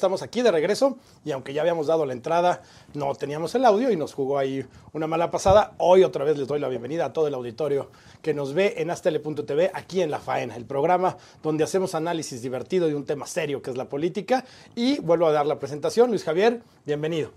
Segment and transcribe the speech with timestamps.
[0.00, 0.96] Estamos aquí de regreso
[1.26, 2.62] y aunque ya habíamos dado la entrada,
[2.94, 4.64] no teníamos el audio y nos jugó ahí
[4.94, 5.74] una mala pasada.
[5.76, 7.90] Hoy otra vez les doy la bienvenida a todo el auditorio
[8.22, 12.88] que nos ve en astele.tv aquí en La Faena, el programa donde hacemos análisis divertido
[12.88, 14.46] de un tema serio que es la política.
[14.74, 16.08] Y vuelvo a dar la presentación.
[16.08, 17.32] Luis Javier, bienvenido.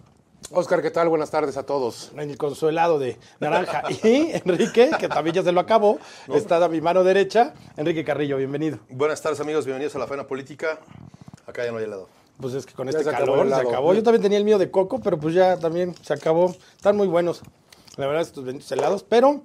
[0.52, 1.10] Oscar, ¿qué tal?
[1.10, 2.14] Buenas tardes a todos.
[2.14, 3.84] En el consuelado de naranja.
[4.06, 6.00] Y Enrique, que también ya se lo acabó,
[6.34, 7.56] está a mi mano derecha.
[7.76, 8.80] Enrique Carrillo, bienvenido.
[8.88, 10.80] Buenas tardes amigos, bienvenidos a La Faena Política.
[11.46, 12.23] Acá ya no hay helado.
[12.40, 13.70] Pues es que con Ya este se calor se helado.
[13.70, 13.94] acabó.
[13.94, 16.56] Yo también tenía el mío de coco, pero pues ya también se acabó.
[16.76, 17.42] Están muy buenos,
[17.98, 19.04] la verdad, estos benditos helados.
[19.04, 19.44] Pero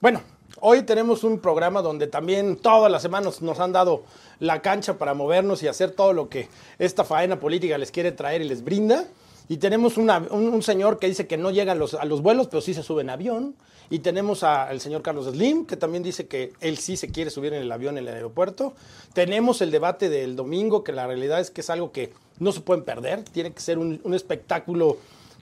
[0.00, 0.22] bueno,
[0.60, 4.02] hoy tenemos un programa donde también todas las semanas nos han dado
[4.38, 8.40] la cancha para movernos y hacer todo lo que esta faena política les quiere traer
[8.40, 9.04] y les brinda.
[9.50, 12.46] Y tenemos un, un señor que dice que no llega a los, a los vuelos,
[12.46, 13.56] pero sí se sube en avión.
[13.90, 17.52] Y tenemos al señor Carlos Slim, que también dice que él sí se quiere subir
[17.52, 18.74] en el avión en el aeropuerto.
[19.12, 22.60] Tenemos el debate del domingo, que la realidad es que es algo que no se
[22.60, 23.24] pueden perder.
[23.24, 24.98] Tiene que ser un, un espectáculo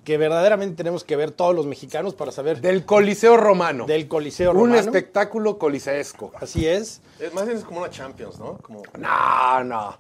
[0.09, 3.85] que verdaderamente tenemos que ver todos los mexicanos para saber Del Coliseo Romano.
[3.85, 4.77] del Coliseo Un Romano.
[4.81, 6.33] espectáculo coliseesco.
[6.41, 7.03] Así es.
[7.21, 8.57] Es más bien es como una Champions, ¿no?
[8.57, 8.83] Como...
[8.97, 9.97] No, no.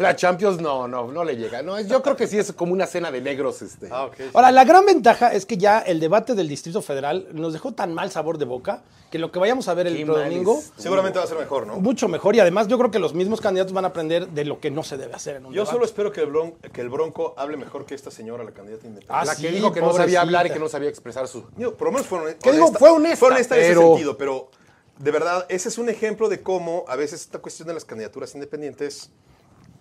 [0.00, 1.62] La Champions no, no, no le llega.
[1.62, 3.62] No, yo creo que sí es como una cena de negros.
[3.62, 3.88] Este.
[3.92, 4.08] Ah.
[4.34, 7.94] Ahora, la gran ventaja es que ya el debate del Distrito Federal nos dejó tan
[7.94, 10.72] mal sabor de boca que lo que vayamos a ver el domingo, es.
[10.76, 11.76] Seguramente va a ser mejor, ¿no?
[11.76, 12.34] mucho mejor.
[12.36, 14.82] Y además yo creo que los mismos candidatos van a aprender de lo que no
[14.82, 15.72] se debe hacer en un Yo debate.
[15.72, 18.86] solo espero que el, bron- que el Bronco hable mejor que esta señora, la candidata
[18.86, 19.06] independiente.
[19.08, 21.44] Ah, sí, que dijo que no sabía hablar y que no sabía expresar su.
[21.56, 22.40] Digo, por lo menos fue honesta.
[22.42, 22.72] ¿Qué digo?
[22.72, 24.50] Fue honesta, Fue honesta en pero- ese sentido, pero
[24.98, 28.34] de verdad, ese es un ejemplo de cómo a veces esta cuestión de las candidaturas
[28.34, 29.10] independientes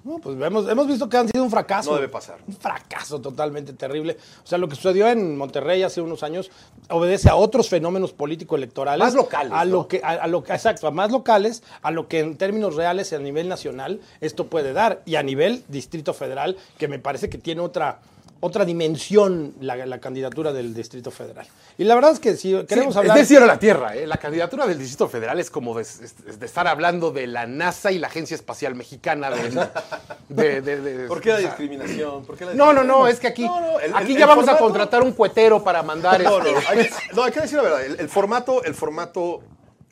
[0.03, 1.89] No, pues hemos, hemos visto que han sido un fracaso.
[1.89, 2.37] No debe pasar.
[2.47, 4.15] Un fracaso totalmente terrible.
[4.41, 6.49] O sea, lo que sucedió en Monterrey hace unos años
[6.89, 8.99] obedece a otros fenómenos político-electorales.
[9.03, 9.71] Más locales, A ¿no?
[9.71, 12.75] lo que, a, a lo que, exacto, a más locales, a lo que en términos
[12.75, 15.01] reales y a nivel nacional esto puede dar.
[15.05, 17.99] Y a nivel Distrito Federal, que me parece que tiene otra,
[18.39, 21.47] otra dimensión la, la candidatura del Distrito Federal.
[21.77, 23.17] Y la verdad es que si queremos Sí, hablar...
[23.17, 23.95] Es del cielo a la tierra.
[23.95, 24.05] ¿eh?
[24.07, 27.91] La candidatura del Distrito Federal es como de, es- de estar hablando de la NASA
[27.91, 29.29] y la Agencia Espacial Mexicana.
[30.29, 32.25] De, de- de- de- ¿Por qué la discriminación?
[32.25, 33.09] ¿Por qué la No, no, no, discriminación?
[33.13, 35.63] es que aquí, No, no, el- aquí el- ya el vamos a contratar un cuetero
[35.63, 36.21] para mandar.
[36.21, 37.85] No, no, este- hay que, no, hay que decir la verdad.
[37.85, 39.41] El, el formato, el formato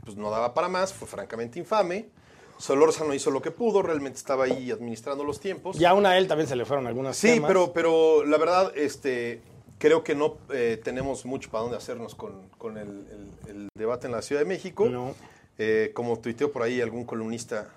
[0.04, 2.08] pues, no daba para más, fue francamente infame.
[2.58, 5.80] Solórzano hizo lo que pudo, realmente estaba ahí administrando los tiempos.
[5.80, 7.48] Y aún a él también se le fueron algunas Sí, temas.
[7.50, 9.42] pero, pero la verdad, este,
[9.78, 14.08] creo que no eh, tenemos mucho para dónde hacernos con, con el, el- el debate
[14.08, 14.86] en la Ciudad de México.
[14.90, 15.14] No.
[15.58, 17.70] Eh, como tuiteó por ahí algún columnista,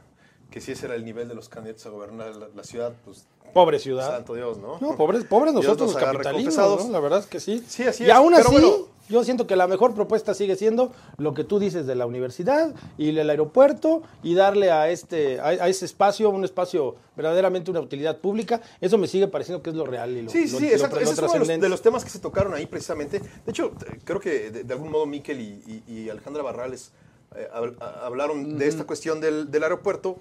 [0.51, 3.27] que si ese era el nivel de los candidatos a gobernar la, la ciudad, pues
[3.55, 4.11] Pobre ciudad.
[4.11, 4.79] santo Dios, ¿no?
[4.81, 6.57] No, pobres, pobres nosotros nos los capitalinos.
[6.57, 6.91] ¿no?
[6.91, 7.65] La verdad es que sí.
[7.67, 8.77] Sí, así y es, aún pero así, bueno.
[9.09, 12.75] Yo siento que la mejor propuesta sigue siendo lo que tú dices de la universidad
[12.97, 17.81] y el aeropuerto y darle a este a, a ese espacio un espacio verdaderamente una
[17.81, 18.61] utilidad pública.
[18.81, 20.73] Eso me sigue pareciendo que es lo real y lo Sí, sí, lo- sí, lo-
[20.73, 20.97] exacto.
[20.97, 23.21] lo Ese es uno de los, de los temas que se tocaron ahí precisamente.
[23.21, 26.93] De hecho, eh, creo que de, de algún modo Miquel y, y- y Alejandra Barrales
[27.37, 27.47] eh,
[28.03, 30.17] hablaron de esta cuestión del, del aeropuerto.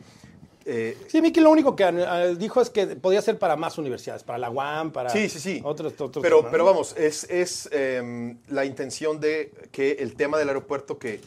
[0.70, 4.24] Eh, Sí, Miki lo único que eh, dijo es que podía ser para más universidades,
[4.26, 5.62] para la UAM, para Sí, sí, sí.
[5.64, 10.38] otros, otros pero, temas, pero vamos, es, es em, la intención de que el tema
[10.38, 11.22] del aeropuerto que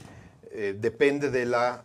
[0.53, 1.85] eh, depende de la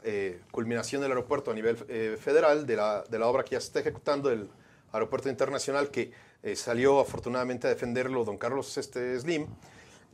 [0.52, 1.78] culminación del aeropuerto a nivel
[2.18, 4.50] federal, de la, de la obra que ya se está ejecutando, el
[4.92, 6.12] aeropuerto internacional, que
[6.56, 9.48] salió afortunadamente a defenderlo don Carlos este, Slim.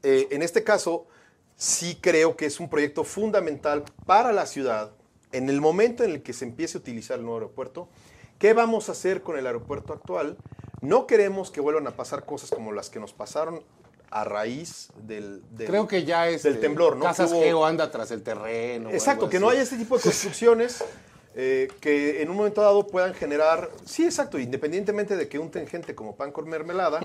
[0.04, 1.08] En este caso,
[1.56, 4.92] sí creo que es un proyecto fundamental para la ciudad
[5.32, 7.88] en el momento en el que se empiece a utilizar el nuevo aeropuerto.
[8.40, 10.38] ¿Qué vamos a hacer con el aeropuerto actual?
[10.82, 13.64] No queremos que vuelvan a pasar cosas como las que nos pasaron
[14.10, 16.44] a raíz del, del- Creo que ya es.
[16.44, 17.06] del temblor, ¿no?
[17.06, 18.90] Casas Que hubo- Geo anda tras el terreno.
[18.90, 20.84] Exacto, que no haya este tipo de construcciones
[21.36, 25.96] eh, que en un momento dado puedan generar, sí, exacto, independientemente de que unten gente
[25.96, 27.00] como pan con mermelada,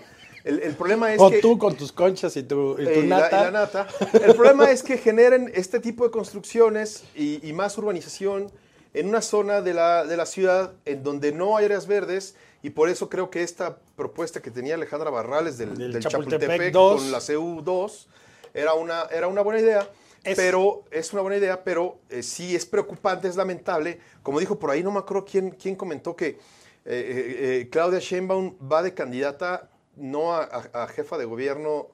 [0.47, 1.41] el, el problema es o que...
[1.41, 3.41] tú con tus conchas y tu, y tu Eh, y la- nata.
[3.41, 3.87] y la nata.
[4.25, 8.51] El problema es que generen este tipo de construcciones y, más urbanización
[8.95, 12.71] en una zona de la, de la ciudad en donde no hay áreas verdes y
[12.71, 16.73] por eso creo que esta propuesta que tenía Alejandra Barrales del, Del del Chapultepec Chapultepec
[16.73, 17.03] 2.
[17.03, 18.07] con la CU2
[18.55, 19.89] era una, era una buena idea.
[20.25, 24.01] Es- Pero es una buena idea, pero eh, sí es preocupante, es lamentable.
[24.25, 26.39] Como dijo por ahí, no me acuerdo quién, quién comentó que
[26.85, 31.89] eh, Claudia Sheinbaum va de candidata no a, a- a jefa de gobierno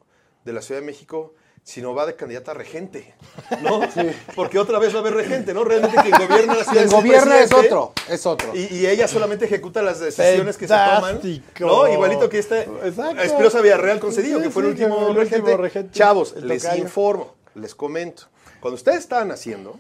[0.44, 1.34] de la Ciudad de México,
[1.64, 3.14] sino va de candidata a regente,
[3.62, 3.80] ¿no?
[4.34, 5.62] Porque otra vez va a haber regente, ¿no?
[5.62, 8.50] Realmente quien gobierna la ciudad Quien es gobierna es otro, es otro.
[8.56, 11.20] Y, y ella solamente ejecuta las decisiones que se toman.
[11.60, 11.86] ¿no?
[11.92, 13.22] Igualito que este Exacto.
[13.22, 15.90] Espinosa Villarreal concedido, Sí, que fue el último, regente.
[15.92, 18.24] Chavos, el les informo, les comento.
[18.60, 19.78] Cuando ustedes estaban haciendo,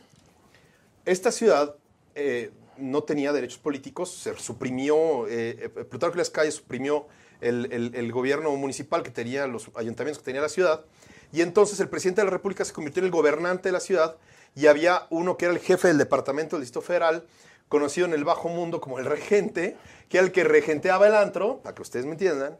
[1.04, 1.74] esta ciudad,
[2.14, 7.06] eh, no tenía derechos políticos, se suprimió, eh, eh, Plutarco Las Calles suprimió
[7.42, 10.84] el, gobierno municipal que tenía, los ayuntamientos que tenía la ciudad,
[11.32, 14.16] y entonces el presidente de la República se convirtió en el gobernante de la ciudad,
[14.54, 17.24] y había uno que era el jefe del departamento del Distrito Federal,
[17.68, 19.76] conocido en el bajo mundo como el regente,
[20.08, 22.58] que era el que regenteaba el antro, para que ustedes me entiendan,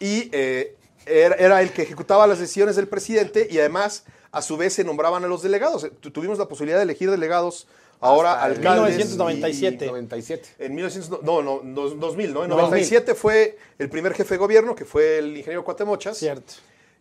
[0.00, 4.56] y eh, era, era el que ejecutaba las decisiones del presidente y además a su
[4.56, 5.88] vez se nombraban a los delegados.
[6.00, 7.66] Tu- Tuvimos la posibilidad de elegir delegados
[8.04, 8.96] ahora Hasta alcaldes.
[8.96, 9.86] 1997.
[9.86, 10.48] 97.
[10.58, 12.44] y- en 1900, no, no, no, 2000, ¿no?
[12.44, 16.16] En 97 fue el primer jefe de gobierno, que fue el ingeniero Cuatemochas.
[16.18, 16.54] Cierto.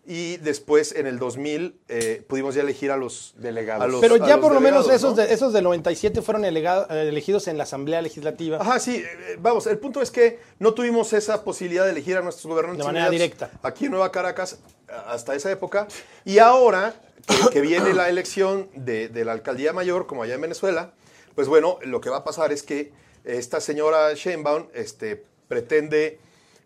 [0.05, 3.83] Y después, en el 2000, eh, pudimos ya elegir a los Delegados.
[3.85, 5.23] a los- Pero a ya los por lo menos esos, ¿no?
[5.23, 8.57] de, esos del 97 fueron elega- eh, elegidos en la Asamblea Legislativa.
[8.59, 12.21] Ajá, sí, eh, vamos, el punto es que no tuvimos esa posibilidad de elegir a
[12.21, 13.49] nuestros gobernantes De manera directa.
[13.63, 14.59] aquí en Nueva Caracas
[15.07, 15.87] hasta esa época.
[16.25, 16.93] Y ahora
[17.25, 20.91] que, que viene la elección de, de la alcaldía mayor, como allá en Venezuela,
[21.33, 22.91] pues bueno, lo que va a pasar es que
[23.23, 26.19] esta señora Sheinbaum este, pretende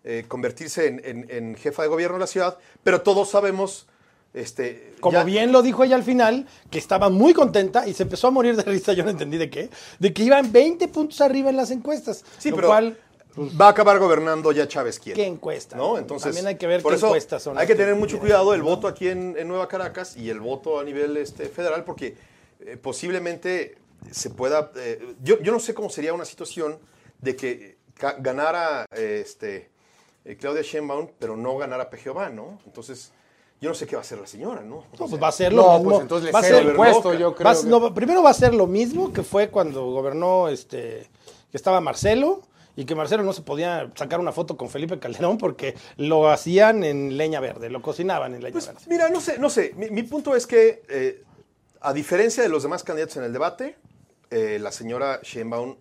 [0.09, 3.87] eh, convertirse en, en- en jefa de gobierno de la ciudad, pero todos sabemos...
[4.33, 8.03] Este, Como ya- bien lo dijo ella al final, que estaba muy contenta y se
[8.03, 9.69] empezó a morir de risa, yo no entendí de qué,
[9.99, 12.23] de que iban 20 puntos arriba en las encuestas.
[12.37, 12.97] Sí, lo pero cual,
[13.59, 15.19] va a acabar gobernando ya Chávez quiere.
[15.21, 15.75] ¿qué encuesta?
[15.75, 15.97] ¿no?
[15.97, 17.57] Entonces, También hay que ver por qué eso encuestas son.
[17.57, 20.79] Hay que tener mucho cuidado el voto aquí en, en Nueva Caracas y el voto
[20.79, 22.15] a nivel este, federal, porque
[22.59, 23.77] eh, posiblemente
[24.11, 24.71] se pueda.
[24.75, 26.77] eh, yo, yo no sé cómo sería una situación
[27.21, 27.77] de que
[28.19, 29.69] ganara este,
[30.27, 32.59] eh, Claudia Sheinbaum, pero no ganara Pejeobá, ¿no?
[32.65, 33.11] Entonces,
[33.59, 34.83] yo no sé qué va a hacer la señora, ¿no?
[34.99, 35.89] No, pues va a ser lo No, mismo.
[35.89, 37.45] pues entonces va a ser el puesto, yo creo.
[37.45, 41.07] Va a- que- no, primero va a ser lo mismo que fue cuando gobernó este
[41.49, 42.41] que estaba Marcelo
[42.75, 46.83] y que Marcelo no se podía sacar una foto con Felipe Calderón porque lo hacían
[46.83, 48.81] en leña verde, lo cocinaban en leña Pues verde.
[48.87, 49.73] mira, no sé, no sé.
[49.75, 51.23] Mi, mi punto es que, eh,
[51.81, 53.77] a diferencia de los demás candidatos en el debate,
[54.29, 55.77] eh, la señora Sheinbaum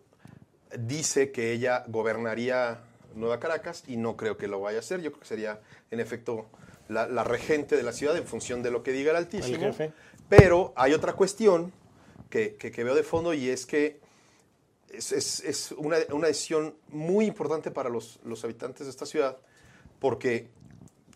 [0.78, 2.80] dice que ella gobernaría
[3.16, 5.00] Nueva Caracas y no creo que lo vaya a hacer.
[5.02, 5.60] Yo creo que sería,
[5.90, 6.46] en efecto,
[6.88, 9.56] la, la regente de la ciudad en función de lo que diga el Altísimo.
[9.56, 9.92] El jefe.
[10.28, 11.72] Pero hay otra cuestión
[12.30, 13.98] que, que- que veo de fondo y es que
[14.92, 19.36] es, es- es una, una decisión muy importante para los, los habitantes de esta ciudad
[19.98, 20.48] porque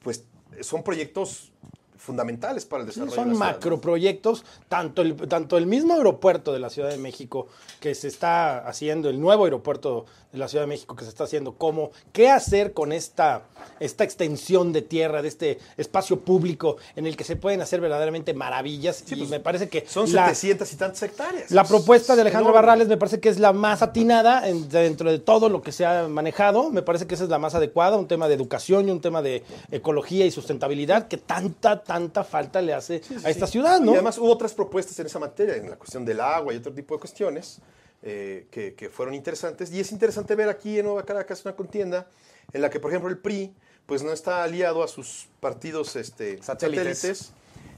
[0.03, 0.25] pues,
[0.63, 1.53] son proyectos
[2.01, 6.53] fundamentales para el Sí, desarrollo son de la macroproyectos, tanto el, tanto el mismo aeropuerto
[6.53, 7.47] de la Ciudad de México
[7.79, 11.25] que se está haciendo, el nuevo aeropuerto de la Ciudad de México que se está
[11.25, 13.43] haciendo, como qué hacer con esta,
[13.81, 18.33] esta extensión de tierra, de este espacio público en el que se pueden hacer verdaderamente
[18.33, 19.05] maravillas.
[19.11, 21.51] y pues, me parece que Son la- 700 y tantas hectáreas.
[21.51, 22.67] La Es- propuesta de Alejandro enorme.
[22.67, 25.85] Barrales me parece que es la más atinada en- dentro de todo lo que se
[25.85, 26.71] ha manejado.
[26.71, 29.23] Me parece que esa es la más adecuada, un tema de educación y un tema
[29.23, 33.91] de ecología y sustentabilidad que tanta, tanta falta le hace a esta ciudad, ¿no?
[33.91, 36.73] Y además hubo otras propuestas en esa materia, en la cuestión del agua y otro
[36.73, 37.59] tipo de cuestiones
[38.05, 39.73] eh, que, que fueron interesantes.
[39.73, 42.07] Y es interesante ver aquí en Nueva Caracas una contienda
[42.53, 43.53] en la que, por ejemplo, el PRI
[43.87, 46.99] pues no está aliado a sus partidos este, Satélites.
[46.99, 47.33] satélites.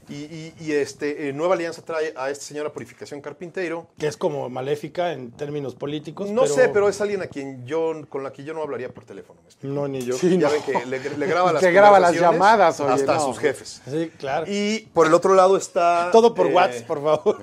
[0.09, 3.87] Y, y- y, este, eh, Nueva Alianza trae a esta señora Purificación Carpintero.
[3.97, 6.29] que es como maléfica en términos políticos.
[6.29, 9.05] No sé, pero es alguien a quien yo, con la que yo no hablaría por
[9.05, 9.39] teléfono.
[9.41, 9.73] ¿me explico?
[9.75, 10.15] No, ni yo.
[10.17, 10.53] Sí, ya no.
[10.53, 13.81] ven que le, le graba las Que graba las llamadas, oye, hasta a sus jefes.
[13.89, 14.45] Sí, claro.
[14.47, 16.09] Y por el otro lado está...
[16.11, 17.37] Todo por eh, WhatsApp, por favor.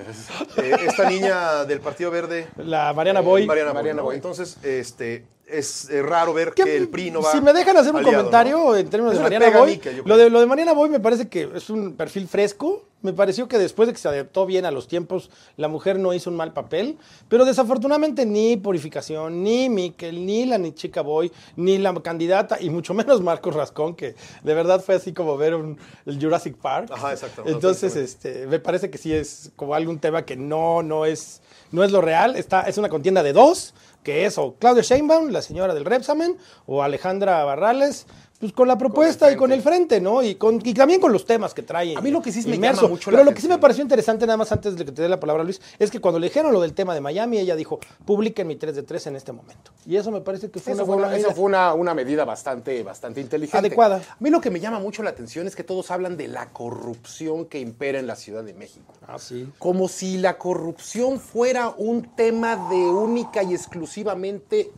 [0.59, 3.47] eh, esta niña del Partido Verde, La Mariana eh, Boy.
[3.47, 4.02] Mariana, Mariana.
[4.02, 4.17] Boy.
[4.17, 7.76] Entonces, este, es eh, raro ver Que, que el PRI no va Si me dejan
[7.76, 8.76] hacer un comentario ¿no?
[8.76, 11.28] en términos Eso de Mariana Boy, Mica, lo de, lo de Mariana Boy me parece
[11.28, 12.87] que es un perfil fresco.
[13.02, 16.12] Me pareció que después de que se adaptó bien a los tiempos, la mujer no
[16.12, 16.99] hizo un mal papel.
[17.28, 22.69] Pero desafortunadamente ni Purificación, ni Miquel, ni la ni chica Boy, ni la candidata, y
[22.69, 26.90] mucho menos Marcos Rascón, que de verdad fue así como ver un, el Jurassic Park.
[26.92, 27.45] Ajá, exacto.
[27.47, 31.40] Entonces, este, me parece que sí es como algún tema que no, no es,
[31.73, 32.37] no es lo real.
[32.37, 36.83] Está, es una contienda de dos, que es Claudia Sheinbaum, la señora del Repsamen, o
[36.83, 38.07] Alejandra Barrales,
[38.40, 40.23] pues con la propuesta y con el frente, ¿no?
[40.23, 41.94] Y, con, y también con los temas que trae.
[41.94, 42.82] A mí lo que sí me inmerso.
[42.82, 44.92] llama mucho la Pero lo que sí me pareció interesante, nada más antes de que
[44.92, 47.38] te dé la palabra, Luis, es que cuando le dijeron lo del tema de Miami,
[47.38, 49.73] ella dijo, publiquen mi 3 de 3 en este momento.
[49.85, 51.37] Y eso me parece que fue Eso una fue, buena una, eso medida.
[51.37, 53.59] fue una, una medida bastante, bastante inteligente.
[53.59, 53.97] Adecuada.
[53.97, 56.47] A mí lo que me llama mucho la atención es que todos hablan de la
[56.49, 58.94] corrupción que impera en la Ciudad de México.
[59.06, 59.50] Ah, sí.
[59.59, 64.70] Como si la corrupción fuera un tema de única y exclusivamente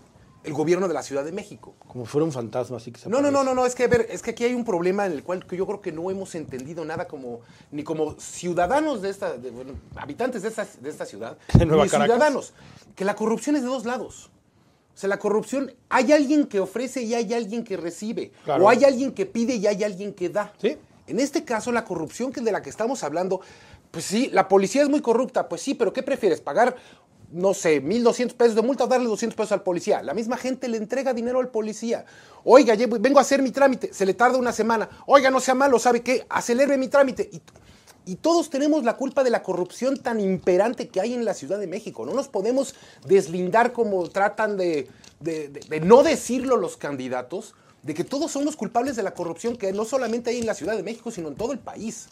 [0.44, 1.74] el gobierno de la Ciudad de México.
[1.88, 3.88] Como fuera un fantasma, así que se No, no, no, no, no, es que, a
[3.88, 6.10] ver, es que aquí hay un problema en el cual que yo creo que no
[6.10, 10.90] hemos entendido nada como, ni como ciudadanos de esta, de- bueno, habitantes de esta, de
[10.90, 12.14] esta ciudad, De Nueva ni Caracas.
[12.16, 12.52] ciudadanos,
[12.96, 14.30] que la corrupción es de dos lados.
[14.94, 18.32] O sea, la corrupción, hay alguien que ofrece y hay alguien que recibe.
[18.44, 18.64] Claro.
[18.64, 20.52] O hay alguien que pide y hay alguien que da.
[20.60, 20.76] Sí.
[21.06, 23.40] En este caso, la corrupción que de la que estamos hablando,
[23.90, 26.40] pues sí, la policía es muy corrupta, pues sí, pero ¿qué prefieres?
[26.42, 26.76] ¿Pagar
[27.32, 30.02] no sé, 1.200 pesos de multa, darle 200 pesos al policía.
[30.02, 32.04] La misma gente le entrega dinero al policía.
[32.44, 34.88] Oiga, vengo a hacer mi trámite, se le tarda una semana.
[35.06, 36.26] Oiga, no sea malo, ¿sabe qué?
[36.28, 37.30] Acelere mi trámite.
[37.32, 41.58] Y, todos tenemos la culpa de la corrupción tan imperante que hay en la Ciudad
[41.58, 42.04] de México.
[42.04, 42.74] No nos podemos
[43.06, 44.88] deslindar como tratan de
[45.84, 50.30] no decirlo los candidatos, de que todos somos culpables de la corrupción que no solamente
[50.30, 52.08] hay en la Ciudad de México, sino en todo el país.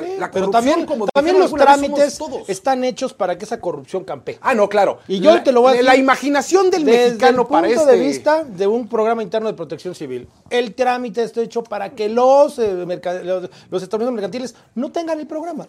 [0.00, 4.38] La Pero también, como también dijeron los trámites están hechos para que esa corrupción campee.
[4.40, 4.98] Ah, no, claro.
[5.08, 7.80] Y yo te lo voy a decir La imaginación del Desde mexicano el para punto
[7.82, 7.92] este...
[7.96, 12.08] de vista de un programa interno de protección civil, el trámite está hecho para que
[12.08, 15.66] los, eh, los, los establecimientos mercantiles no tengan el programa.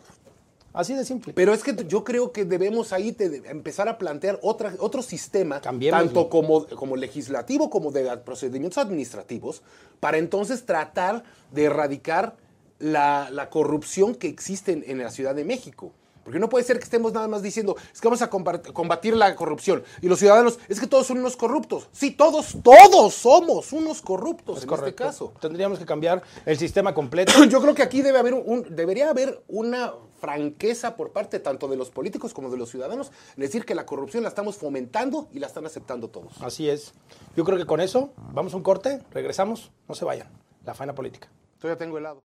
[0.74, 1.32] Así de simple.
[1.34, 5.62] Pero es que yo creo que debemos ahí te- empezar a plantear otra, otro sistema,
[5.62, 6.06] Cambiémoslo.
[6.06, 9.62] tanto como, como legislativo como de procedimientos administrativos,
[10.02, 12.36] para entonces tratar de erradicar
[12.80, 15.92] la, la corrupción que existe en, en la Ciudad de México.
[16.24, 19.16] Porque no puede ser que estemos nada más diciendo, es que vamos a combat- combatir
[19.16, 19.84] la corrupción.
[20.02, 21.88] Y los ciudadanos, es que todos son unos corruptos.
[21.92, 25.34] Sí, todos, todos somos unos corruptos en este caso.
[25.40, 27.32] Tendríamos que cambiar el sistema completo.
[27.48, 31.78] Yo creo que aquí debe haber un, debería haber una franqueza por parte tanto de
[31.78, 35.38] los políticos como de los ciudadanos, en decir que la corrupción la estamos fomentando y
[35.38, 36.34] la están aceptando todos.
[36.42, 36.94] Así es.
[37.36, 40.28] Yo creo que con eso vamos a un corte, regresamos, no se vayan.
[40.66, 41.30] La faena política.
[41.60, 42.24] Todavía tengo helado.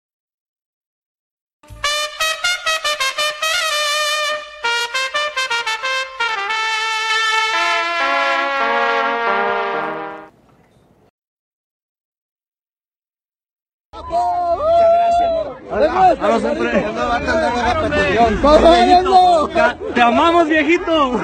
[19.94, 21.22] ¡Te amamos, viejito!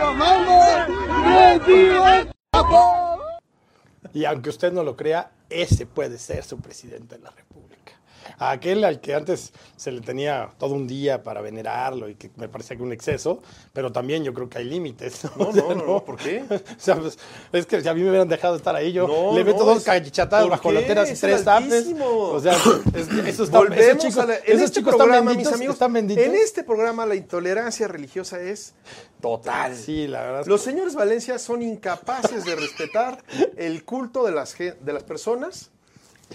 [4.14, 7.95] Y aunque usted no lo crea, ese puede ser su presidente de la República.
[8.38, 12.30] A aquel al que antes se le tenía todo un día para venerarlo y que
[12.36, 13.42] me parecía que un exceso,
[13.74, 15.24] pero también yo creo que hay límites.
[15.38, 16.44] No, O sea, no, no, no, ¿por qué?
[16.50, 17.18] O sea, pues,
[17.52, 19.66] es que si a mí me hubieran dejado estar ahí, yo No, le meto no,
[19.66, 20.78] dos ¿por bajo y
[21.12, 21.86] Es tres tapes.
[22.00, 22.54] O sea,
[22.94, 25.56] es- eso está, Volvemos esos chicos, a la- en este chicos están programa, benditos, mis
[25.56, 26.24] amigos, están benditos.
[26.24, 28.74] en este programa la intolerancia religiosa es
[29.22, 29.76] total.
[29.76, 30.46] Sí, la verdad.
[30.46, 33.24] Los señores Valencia son incapaces de respetar
[33.58, 35.72] el culto de las, de las personas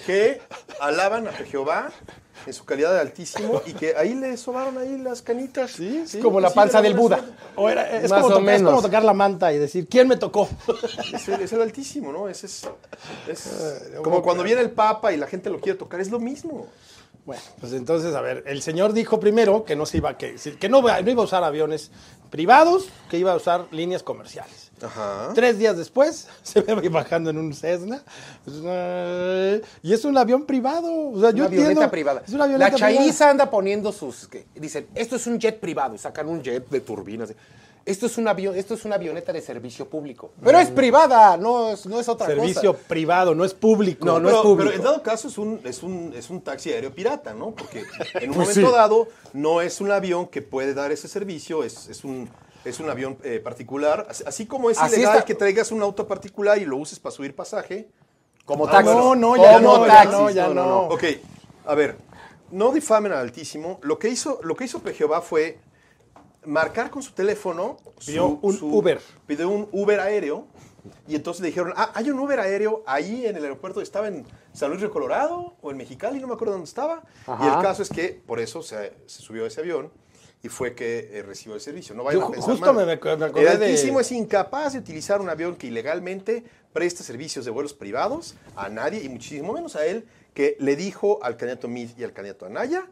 [0.07, 0.41] que
[0.81, 1.91] alaban a Jehová
[2.47, 5.73] en su calidad de altísimo y que ahí le sobaron ahí las canitas.
[5.73, 6.21] Sí, sí.
[6.21, 7.21] Como la Así panza de del Buda.
[7.55, 8.71] O era- es, Más como o tocar, es menos.
[8.73, 10.49] como tocar la manta y decir, ¿quién me tocó?
[11.13, 12.29] Es el, es el altísimo, ¿no?
[12.29, 12.67] Ese es,
[13.29, 16.67] es como cuando viene el Papa y la gente lo quiere tocar, es lo mismo.
[17.27, 20.69] Bueno, pues entonces, a ver, el señor dijo primero que no se iba, que, que
[20.71, 21.91] no iba a usar aviones
[22.31, 24.71] privados, que iba a usar líneas comerciales.
[24.83, 25.33] Ajá.
[25.35, 28.03] Tres días después se ve bajando en un Cessna
[29.83, 31.11] y es un avión privado.
[31.11, 32.23] O sea, yo una avioneta entiendo, privada.
[32.27, 32.95] Es una avioneta la privada.
[32.95, 34.27] chairiza anda poniendo sus...
[34.27, 35.95] que dicen, esto es un jet privado.
[35.95, 37.35] y Sacan un jet de turbinas.
[37.87, 40.33] Esto es, un avión, esto es una avioneta de servicio público.
[40.45, 42.85] Pero es privada, no es, no es otra Servicio cosa.
[42.89, 44.05] privado, no es público.
[44.05, 44.65] No, no pero, es público.
[44.71, 47.53] pero en dado caso es un, es un, es un taxi aéreo pirata, ¿no?
[47.53, 47.85] Porque
[48.21, 48.77] en un Pues momento sí.
[48.77, 52.29] dado no es un avión que puede dar ese servicio, es, es un,
[52.65, 54.07] es un avión eh, particular.
[54.11, 55.25] Así, así como es Así ilegal está.
[55.25, 57.89] que traigas un auto particular y lo uses para subir pasaje.
[58.45, 59.15] Como Ah, bueno.
[59.15, 60.13] No, no, ya no, ya taxis.
[60.13, 60.81] no, ya no.
[60.89, 61.05] Ok,
[61.67, 61.97] a ver,
[62.51, 63.79] no difamen al Altísimo.
[63.83, 65.59] Lo que hizo, lo que hizo Jehová fue
[66.45, 67.77] marcar con su teléfono.
[68.05, 69.01] Pidió su- un su- Uber.
[69.27, 70.47] Pidió un Uber aéreo.
[71.07, 73.81] Y entonces le dijeron, ah, hay un Uber aéreo ahí en el aeropuerto.
[73.83, 77.03] Estaba en San Luis Río Colorado o en Mexicali, no me acuerdo dónde estaba.
[77.27, 79.93] Y el caso es que por eso se, se subió a ese avión
[80.43, 81.95] y fue que eh, recibió el servicio.
[81.95, 82.87] No vayan Yo a pensar justo mal.
[82.87, 82.99] me- me
[83.53, 83.59] El
[83.99, 88.71] de- es incapaz de utilizar un avión que ilegalmente presta servicios de vuelos privados a
[88.71, 92.47] nadie y muchísimo menos a él, que le dijo al candidato Mid y al candidato
[92.47, 92.87] Anaya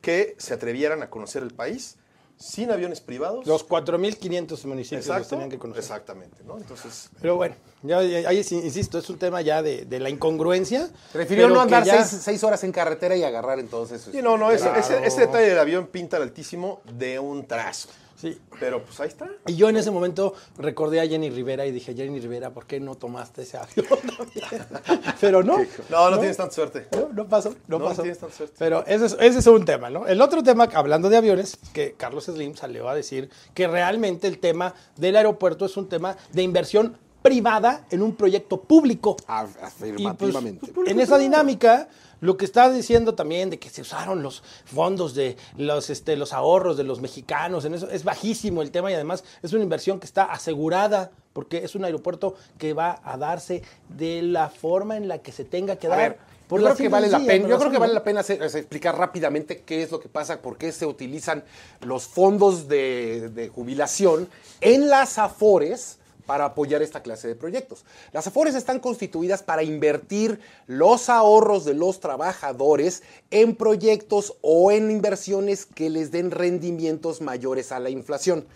[0.00, 1.97] que se atrevieran a conocer el país
[2.38, 3.46] sin aviones privados.
[3.46, 5.82] Los 4.500 municipios los Exacto, tenían que conocer.
[5.82, 6.56] Exactamente, ¿no?
[6.56, 10.88] Entonces, Pero bueno, ya, ya- ahí insisto, es un tema ya de, de la incongruencia.
[11.12, 14.08] Prefirió no andar ya- seis, seis horas en carretera y agarrar entonces.
[14.10, 14.78] sí, no, no, ese, Claro.
[14.80, 17.88] ese- ese detalle del avión pinta al Altísimo de un trazo.
[18.20, 18.36] Sí.
[18.58, 19.28] Pero pues ahí está.
[19.46, 22.80] Y yo en ese momento recordé a Jenny Rivera y dije, Jenny Rivera, ¿por qué
[22.80, 23.86] no tomaste ese avión?
[25.20, 25.58] Pero no.
[25.88, 26.88] No, no, tienes tanta suerte.
[26.92, 28.02] No, no pasó, no, No pasó.
[28.02, 28.56] tienes tanta suerte.
[28.58, 30.06] Pero ese es, ese es un tema, ¿no?
[30.06, 34.38] El otro tema, hablando de aviones, que Carlos Slim salió a decir que realmente el
[34.38, 36.96] tema del aeropuerto es un tema de inversión
[37.28, 39.16] privada en un proyecto público.
[39.20, 40.72] Y pues, Afirmativamente.
[40.86, 41.88] en esa dinámica,
[42.20, 46.32] lo que está diciendo también de que se usaron los fondos de los, este, los
[46.32, 50.00] ahorros de los mexicanos, en eso es bajísimo el tema y además es una inversión
[50.00, 55.06] que está asegurada porque es un aeropuerto que va a darse de la forma en
[55.06, 55.98] la que se tenga que A dar.
[55.98, 56.18] ver,
[56.48, 58.96] por yo creo que vale la pena, yo creo que vale la pena hacer- explicar
[58.96, 61.44] rápidamente qué es lo que pasa, por qué se utilizan
[61.82, 64.28] los fondos de, de jubilación
[64.62, 65.97] en las AFORES
[66.28, 67.86] para apoyar esta clase de proyectos.
[68.12, 74.90] Las AFORES están constituidas para invertir los ahorros de los trabajadores en proyectos o en
[74.90, 78.46] inversiones que les den rendimientos mayores a la inflación.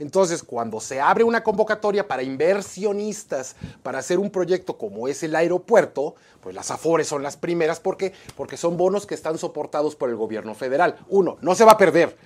[0.00, 5.36] Entonces, cuando se abre una convocatoria para inversionistas para hacer un proyecto como es el
[5.36, 7.78] aeropuerto, pues las AFORES son las primeras.
[7.78, 8.12] ¿Por qué?
[8.36, 10.98] Porque son bonos que están soportados por el gobierno federal.
[11.08, 12.16] Uno, no se va a perder.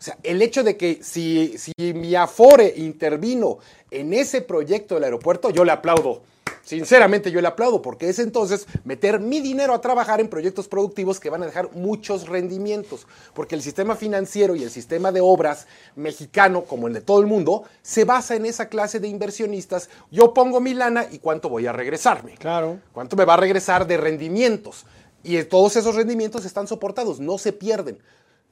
[0.00, 3.58] O sea, el hecho de que si, si mi Afore intervino
[3.90, 6.22] en ese proyecto del aeropuerto, yo le aplaudo.
[6.68, 11.18] Sinceramente yo le aplaudo porque es entonces meter mi dinero a trabajar en proyectos productivos
[11.18, 13.06] que van a dejar muchos rendimientos.
[13.32, 17.26] Porque el sistema financiero y el sistema de obras mexicano, como el de todo el
[17.26, 19.88] mundo, se basa en esa clase de inversionistas.
[20.10, 22.34] Yo pongo mi lana y cuánto voy a regresarme.
[22.34, 22.78] Claro.
[22.92, 24.84] ¿Cuánto me va a regresar de rendimientos?
[25.24, 27.98] Y todos esos rendimientos están soportados, no se pierden.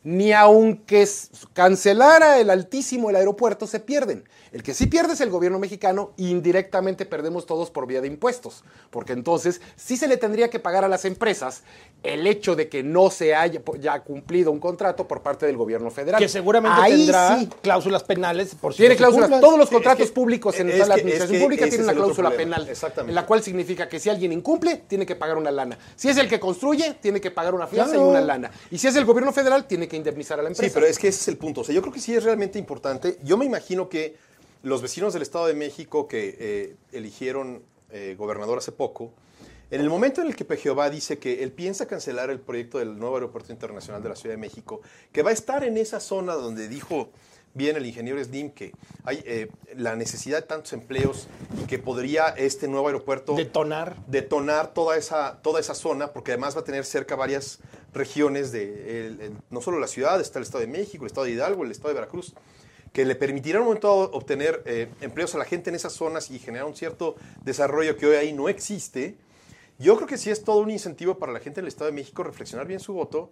[0.06, 1.04] Ni aunque
[1.52, 4.22] cancelara el altísimo el aeropuerto, se pierden.
[4.52, 8.06] El que sí pierde es el gobierno mexicano y indirectamente perdemos todos por vía de
[8.06, 8.62] impuestos.
[8.90, 11.62] Porque entonces sí se le tendría que pagar a las empresas
[12.04, 15.90] el hecho de que no se haya ya cumplido un contrato por parte del gobierno
[15.90, 16.20] federal.
[16.20, 17.48] Que seguramente Ahí tendrá sí.
[17.60, 19.24] cláusulas penales por si Tiene no cláusulas.
[19.28, 19.40] cumplan.
[19.40, 22.56] Todos los contratos es que- públicos en la administración que pública tienen una cláusula problema.
[22.56, 22.70] penal.
[22.70, 23.10] Exactamente.
[23.10, 25.76] En la cual significa que si alguien incumple, tiene que pagar una lana.
[25.96, 28.06] Si es el que construye, tiene que pagar una fianza Claro.
[28.06, 28.50] y una lana.
[28.70, 30.68] Y si es el gobierno federal, tiene que indemnizar a la empresa.
[30.68, 31.62] Sí, pero es que ese es el punto.
[31.62, 33.18] O sea, yo creo que sí es realmente importante.
[33.22, 34.16] Yo me imagino que
[34.62, 39.12] los vecinos del Estado de México que eh, eligieron eh, gobernador hace poco,
[39.70, 42.98] en el momento en el que Pejeová dice que él piensa cancelar el proyecto del
[42.98, 44.80] nuevo aeropuerto internacional de la Ciudad de México,
[45.12, 47.10] que va a estar en esa zona donde dijo
[47.56, 48.72] bien el ingeniero Slim que
[49.04, 51.26] hay eh, la necesidad de tantos empleos
[51.62, 53.96] y que podría este nuevo aeropuerto Detonar.
[54.06, 57.58] detonar toda esa, toda esa zona, porque además va a tener cerca varias
[57.94, 61.24] regiones de el- el- no solo la ciudad, está el Estado de México, el Estado
[61.24, 62.34] de Hidalgo, el Estado de Veracruz,
[62.92, 66.30] que le permitirán en un momento obtener eh, empleos a la gente en esas zonas
[66.30, 69.16] y generar un cierto desarrollo que hoy ahí no existe.
[69.78, 72.22] Yo creo que sí es todo un incentivo para la gente del Estado de México
[72.22, 73.30] reflexionar bien su voto,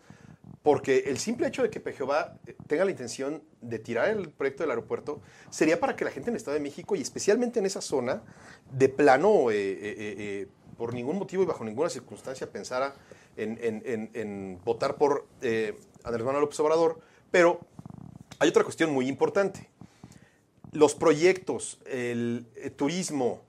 [0.65, 4.65] porque el simple hecho de que Pejeová eh, tenga la intención de tirar el proyecto
[4.65, 7.67] del aeropuerto sería para que la gente en el Estado de México y especialmente en
[7.67, 8.23] esa zona,
[8.73, 10.47] de plano, eh, eh, eh,
[10.77, 12.95] por ningún motivo y bajo ninguna circunstancia pensara
[13.37, 15.27] en, votar por
[16.03, 16.99] Andrés Manuel López Obrador.
[17.31, 17.61] Pero
[18.39, 19.69] hay otra cuestión muy importante.
[20.73, 22.47] Los proyectos, el,
[22.77, 23.43] turismo,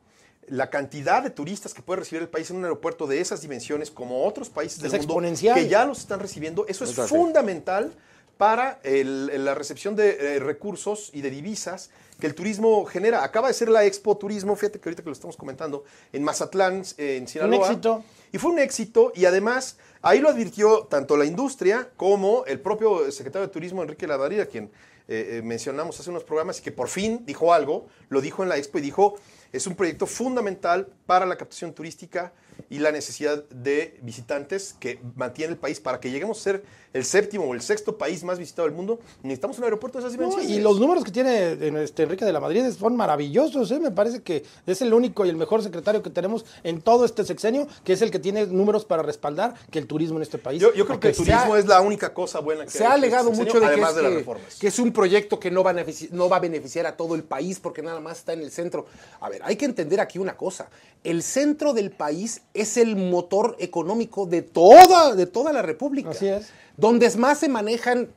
[0.47, 3.89] la cantidad de turistas que puede recibir el país en un aeropuerto de esas dimensiones,
[3.91, 5.13] como otros países del Es mundo
[5.55, 7.93] que ya los están recibiendo, eso es fundamental
[8.37, 13.23] para el- la recepción de eh, recursos y de divisas que el turismo genera.
[13.23, 16.83] Acaba de ser la Expo Turismo, fíjate que ahorita que lo estamos comentando, en Mazatlán,
[16.97, 17.67] eh, en Sinaloa.
[17.69, 18.03] éxito.
[18.33, 23.09] Y fue un éxito y además ahí lo advirtió tanto la industria como el propio
[23.11, 24.65] secretario de Turismo, Enrique Ladarida, quien
[25.07, 28.49] eh, eh, mencionamos hace unos programas y que por fin dijo algo, lo dijo en
[28.49, 29.15] la Expo y dijo,
[29.55, 32.33] es un proyecto fundamental para la captación turística
[32.69, 35.79] y la necesidad de visitantes que mantiene el país.
[35.79, 36.63] Para que lleguemos a ser
[36.93, 40.17] el séptimo o el sexto país más visitado del mundo, necesitamos un aeropuerto de esas
[40.17, 40.57] No, dimensiones.
[40.57, 43.79] y los números que tiene en este Enrique de la Madrid son maravillosos, ¿eh?
[43.81, 47.25] me parece que es el único y el mejor secretario que tenemos en todo este
[47.25, 50.61] sexenio, que es el que tiene números para respaldar que el turismo en este país.
[50.61, 52.87] yo, yo creo que el ha- turismo es la única cosa buena que Se ha
[52.87, 54.55] hecho alegado este mucho de que, además es de las que- reformas.
[54.59, 57.15] que es un proyecto que no va, a benefici- no va a beneficiar a todo
[57.15, 58.85] el país porque nada más está en el centro.
[59.19, 60.69] A ver, hay que entender aquí una cosa.
[61.03, 66.09] El centro del país es el motor económico de toda, de toda la República.
[66.11, 66.47] Así es.
[66.77, 68.09] Donde más se manejan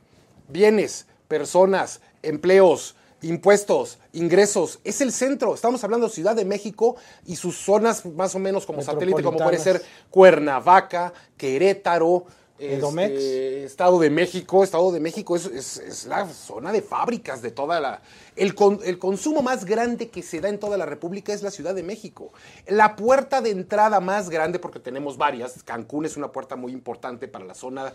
[0.47, 4.79] bienes, personas, empleos, impuestos, ingresos.
[4.83, 5.53] Es el centro.
[5.53, 9.37] Estamos hablando de Ciudad de México y sus zonas más o menos como satélite, como
[9.37, 12.25] puede ser Cuernavaca, Querétaro.
[12.61, 13.11] Edomex.
[13.13, 17.51] este, Estado de México, Estado de México es, es- es la zona de fábricas de
[17.51, 18.01] toda la...
[18.39, 21.51] El, con- el consumo más grande que se da en toda la República es la
[21.51, 22.31] Ciudad de México.
[22.67, 27.27] La puerta de entrada más grande, porque tenemos varias, Cancún es una puerta muy importante
[27.27, 27.93] para la zona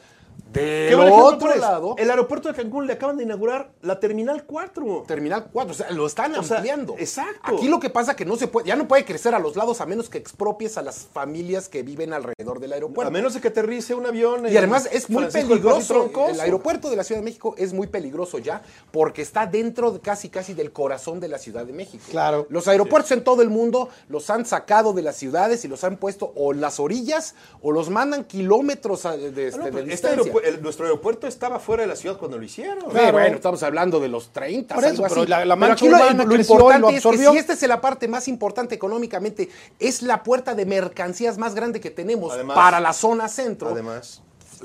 [0.52, 1.94] ¿Qué del buen ejemplo otro lado.
[1.96, 5.04] El aeropuerto de Cancún le acaban de inaugurar la Terminal 4.
[5.07, 6.96] Terminal 4, o sea, lo están O sea, ampliando.
[6.98, 7.57] exacto.
[7.57, 9.80] Aquí lo que pasa que no se puede, ya no puede crecer a los lados
[9.80, 13.09] a menos que expropies a las familias que viven alrededor del aeropuerto.
[13.09, 14.46] A menos de que aterrice un avión.
[14.48, 16.11] Y además es muy Francisco peligroso.
[16.28, 20.00] El aeropuerto de la Ciudad de México es muy peligroso ya porque está dentro de
[20.00, 22.04] casi casi del corazón de la Ciudad de México.
[22.10, 22.46] Claro.
[22.50, 25.96] Los aeropuertos en todo el mundo los han sacado de las ciudades y los han
[25.96, 29.82] puesto o en las orillas o los mandan kilómetros de, de- no, de pero este
[29.84, 30.32] distancia.
[30.32, 32.80] aeropu- el- nuestro aeropuerto estaba fuera de la ciudad cuando lo hicieron.
[32.80, 34.74] Sí, bueno, estamos hablando de los 30.
[34.74, 35.30] Por eso, algo pero así.
[35.30, 38.26] la- la mancha aquí lo- importante lo es que si esta es la parte más
[38.28, 43.28] importante económicamente, es la puerta de mercancías más grande que tenemos Además- para la zona
[43.28, 43.68] centro.
[43.70, 44.20] Además,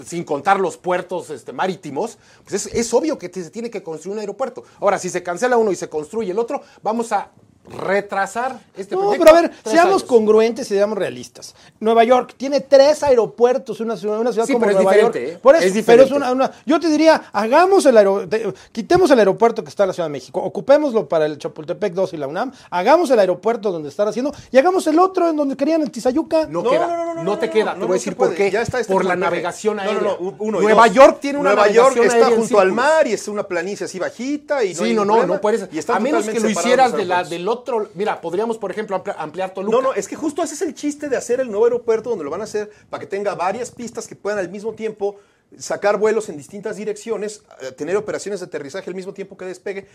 [0.06, 4.14] sin contar los puertos este, marítimos, pues es, es obvio que se tiene que construir
[4.14, 4.64] un aeropuerto.
[4.80, 7.32] Ahora, si se cancela uno y se construye el otro, vamos a
[7.70, 9.26] retrasar este No, proyecto.
[9.26, 10.04] pero a ver, seamos años.
[10.04, 11.56] congruentes y seamos realistas.
[11.80, 15.22] Nueva York tiene tres aeropuertos, una ciudad, una ciudad Sí, como pero es Nueva diferente,
[15.24, 15.36] York.
[15.36, 15.40] ¿eh?
[15.42, 16.06] Por eso, Es pero diferente.
[16.06, 19.88] es una, una- yo te diría, hagamos el aeropuerto, quitemos el aeropuerto que está en
[19.88, 23.72] la Ciudad de México, ocupémoslo para el Chapultepec 2 y la UNAM, hagamos el aeropuerto
[23.72, 26.48] donde están haciendo y hagamos el otro en donde querían en Tizayuca.
[26.48, 27.66] No, No, queda, no, no, no, no, no, te no, queda.
[27.66, 28.52] no, te voy a no decir por qué.
[28.52, 30.16] Ya está este por la navegación No, no, aérea.
[30.20, 30.96] no, uno y Nueva dos.
[30.96, 34.00] York tiene una Nueva navegación York está junto al mar y es una planicie así
[34.00, 35.68] bajita y no Sí, no, no, no puedes.
[35.90, 36.94] A menos que lo hicieras
[37.30, 37.59] del otro.
[37.96, 39.76] Mira, podríamos, por ejemplo, amplia- ampliar Toluca.
[39.76, 42.24] No, no, es que justo ese es el chiste de hacer el nuevo aeropuerto donde
[42.26, 45.18] lo van a hacer para que tenga varias pistas que puedan al mismo tiempo
[45.58, 49.88] sacar vuelos en distintas direcciones, eh, tener operaciones de aterrizaje al mismo tiempo que despegue,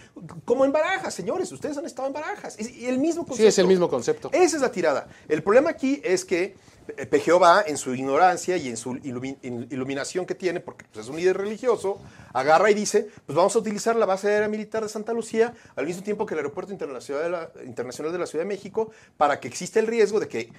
[0.44, 3.36] como en Barajas, señores, ustedes han estado en Barajas, es el mismo concepto.
[3.42, 4.30] Sí, es el mismo concepto.
[4.32, 5.06] Esa es la tirada.
[5.28, 6.56] El problema aquí es que
[6.96, 10.84] eh, PGO va en su ignorancia y en su ilumi- in- iluminación que tiene, porque
[10.92, 11.98] pues, es un líder religioso,
[12.32, 15.86] agarra y dice, pues vamos a utilizar la base aérea militar de Santa Lucía al
[15.86, 19.40] mismo tiempo que el aeropuerto internacional de la, internacional de la Ciudad de México, para
[19.40, 20.52] que exista el riesgo de que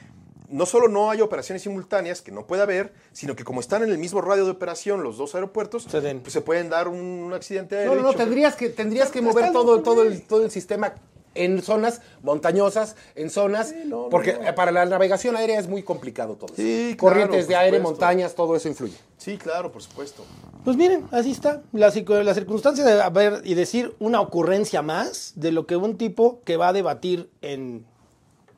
[0.47, 3.89] no solo no haya operaciones simultáneas, que no pueda haber, sino que como están en
[3.89, 6.19] el mismo radio de operación los dos aeropuertos, Se den.
[6.21, 7.95] pues se pueden dar un, un accidente aéreo.
[7.95, 10.07] No, no, no, tendrías que, tendrías que mover loco, todo, todo, güey.
[10.13, 10.93] el, todo el sistema
[11.35, 14.47] en zonas montañosas, en zonas, no, porque no.
[14.47, 16.47] eh, para la navegación aérea es muy complicado todo.
[16.47, 16.55] eso.
[16.55, 17.91] Sí, claro, Corrientes de aire, supuesto.
[17.91, 18.95] montañas, todo eso influye.
[19.17, 20.23] Sí, claro, por supuesto.
[20.63, 21.61] Pues miren, así está.
[21.71, 21.91] La,
[22.23, 26.57] la circunstancia de haber y decir una ocurrencia más de lo que un tipo que
[26.57, 27.85] va a debatir en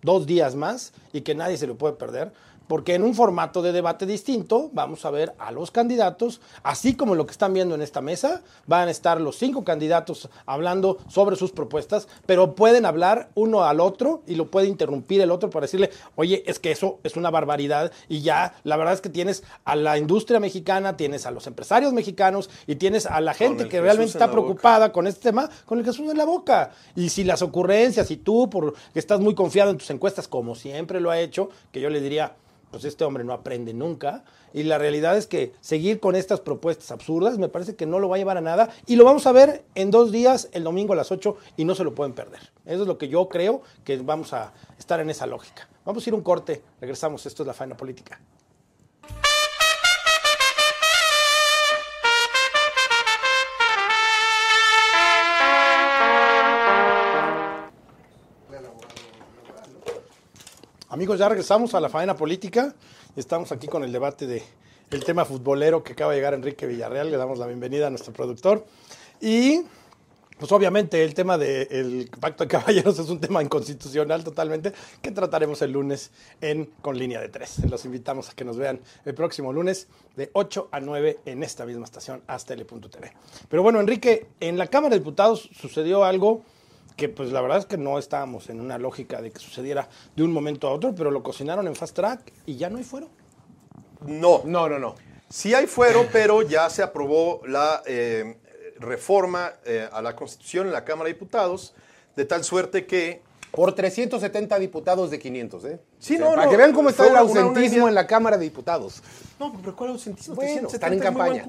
[0.03, 2.31] dos días más y que nadie se lo puede perder.
[2.67, 7.15] Porque en un formato de debate distinto vamos a ver a los candidatos, así como
[7.15, 11.35] lo que están viendo en esta mesa, van a estar los cinco candidatos hablando sobre
[11.35, 15.65] sus propuestas, pero pueden hablar uno al otro y lo puede interrumpir el otro para
[15.65, 19.43] decirle, oye, es que eso es una barbaridad y ya la verdad es que tienes
[19.65, 23.71] a la industria mexicana, tienes a los empresarios mexicanos y tienes a la gente que
[23.71, 24.41] Jesús realmente en está boca.
[24.41, 26.71] preocupada con este tema, con el Jesús en la boca.
[26.95, 30.99] Y si las ocurrencias y tú, porque estás muy confiado en tus encuestas, como siempre
[30.99, 32.35] lo ha hecho, que yo le diría,
[32.71, 34.23] pues este hombre no aprende nunca.
[34.53, 38.09] Y la realidad es que seguir con estas propuestas absurdas me parece que no lo
[38.09, 38.69] va a llevar a nada.
[38.85, 41.75] Y lo vamos a ver en dos días, el domingo a las 8, y no
[41.75, 42.41] se lo pueden perder.
[42.65, 45.67] Eso es lo que yo creo que vamos a estar en esa lógica.
[45.85, 48.19] Vamos a ir un corte, regresamos, esto es la faena política.
[60.97, 62.73] Amigos, ya regresamos a la faena política.
[63.15, 64.41] Estamos aquí con el debate de
[65.05, 67.11] tema futbolero que acaba de llegar Enrique Villarreal.
[67.11, 68.65] Le damos la bienvenida a nuestro productor.
[69.21, 69.61] Y
[70.39, 75.61] pues obviamente el tema del pacto de caballeros es un tema inconstitucional totalmente que trataremos
[75.61, 76.09] el lunes
[76.41, 77.59] en Con Línea de Tres.
[77.69, 81.67] Los invitamos a que nos vean el próximo lunes de 8 a 9 en esta
[81.67, 83.13] misma estación, hastl.tv.
[83.47, 86.41] Pero bueno, Enrique, en la Cámara de Diputados sucedió algo
[86.97, 90.23] que pues la verdad es que no estábamos en una lógica de que sucediera de
[90.23, 93.07] un momento a otro, pero lo cocinaron en fast track y ya no hay fuero.
[94.05, 94.95] No, No, no, no.
[95.29, 98.37] Sí hay fuero, pero ya se aprobó la eh,
[98.79, 101.73] reforma eh, a la Constitución en la Cámara de Diputados,
[102.15, 105.79] de tal suerte que Por 370 diputados de 500, ¿eh?
[105.99, 108.37] Sí, no, Para no, que vean cómo está el una- una ausentismo en la Cámara
[108.37, 109.03] de Diputados.
[109.39, 110.35] No, pero ¿cuál ausentismo?
[110.35, 111.43] Bueno, 370 están en campaña.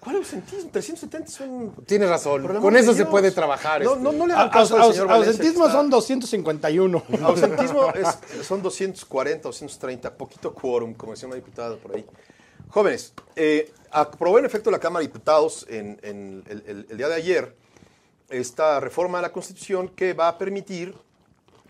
[0.00, 0.70] ¿Cuál ausentismo?
[0.70, 1.74] 370 son...
[1.84, 2.46] Tienes razón.
[2.60, 3.82] Con eso de se puede trabajar.
[3.84, 4.02] No, este.
[4.02, 7.02] no, no le A- hagan caso al aus- señor ausentismo son 251.
[7.22, 12.06] Ausentismo es- son 240, 230, poquito quórum, como decía una diputada por ahí.
[12.68, 17.08] Jóvenes, eh, aprobó en efecto la Cámara de Diputados en, en el, el- el día
[17.08, 17.54] de ayer
[18.30, 20.94] esta reforma a la Constitución que va a permitir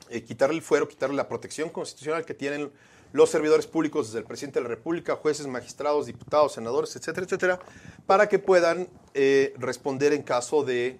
[0.09, 2.71] eh, quitarle el fuero, quitarle la protección constitucional que tienen
[3.12, 7.61] los servidores públicos desde el presidente de la República, jueces, magistrados, diputados, senadores, etcétera, etcétera,
[8.07, 10.99] para que puedan eh, responder en caso de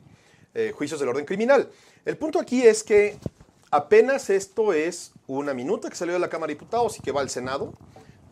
[0.55, 1.71] eh, juicios del orden criminal.
[2.05, 3.19] El punto aquí es que
[3.71, 7.21] apenas esto es una minuta que salió de la Cámara de Diputados y que va
[7.21, 7.73] al Senado.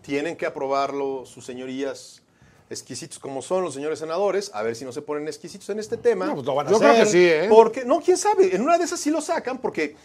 [0.03, 2.23] Tienen que aprobarlo sus señorías
[2.71, 5.97] exquisitos como son los señores senadores, a ver si no se ponen exquisitos en este
[5.97, 6.27] tema.
[6.27, 7.47] No, pues lo van a Yo creo que sí, ¿eh?
[7.49, 9.97] Porque, no, quién sabe, en una de esas sí lo sacan, porque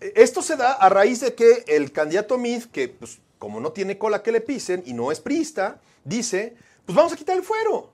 [0.00, 3.98] esto se da a raíz de que el candidato Mid, que pues, como no tiene
[3.98, 6.54] cola que le pisen y no es priista, dice,
[6.86, 7.90] pues vamos a quitar el fuero.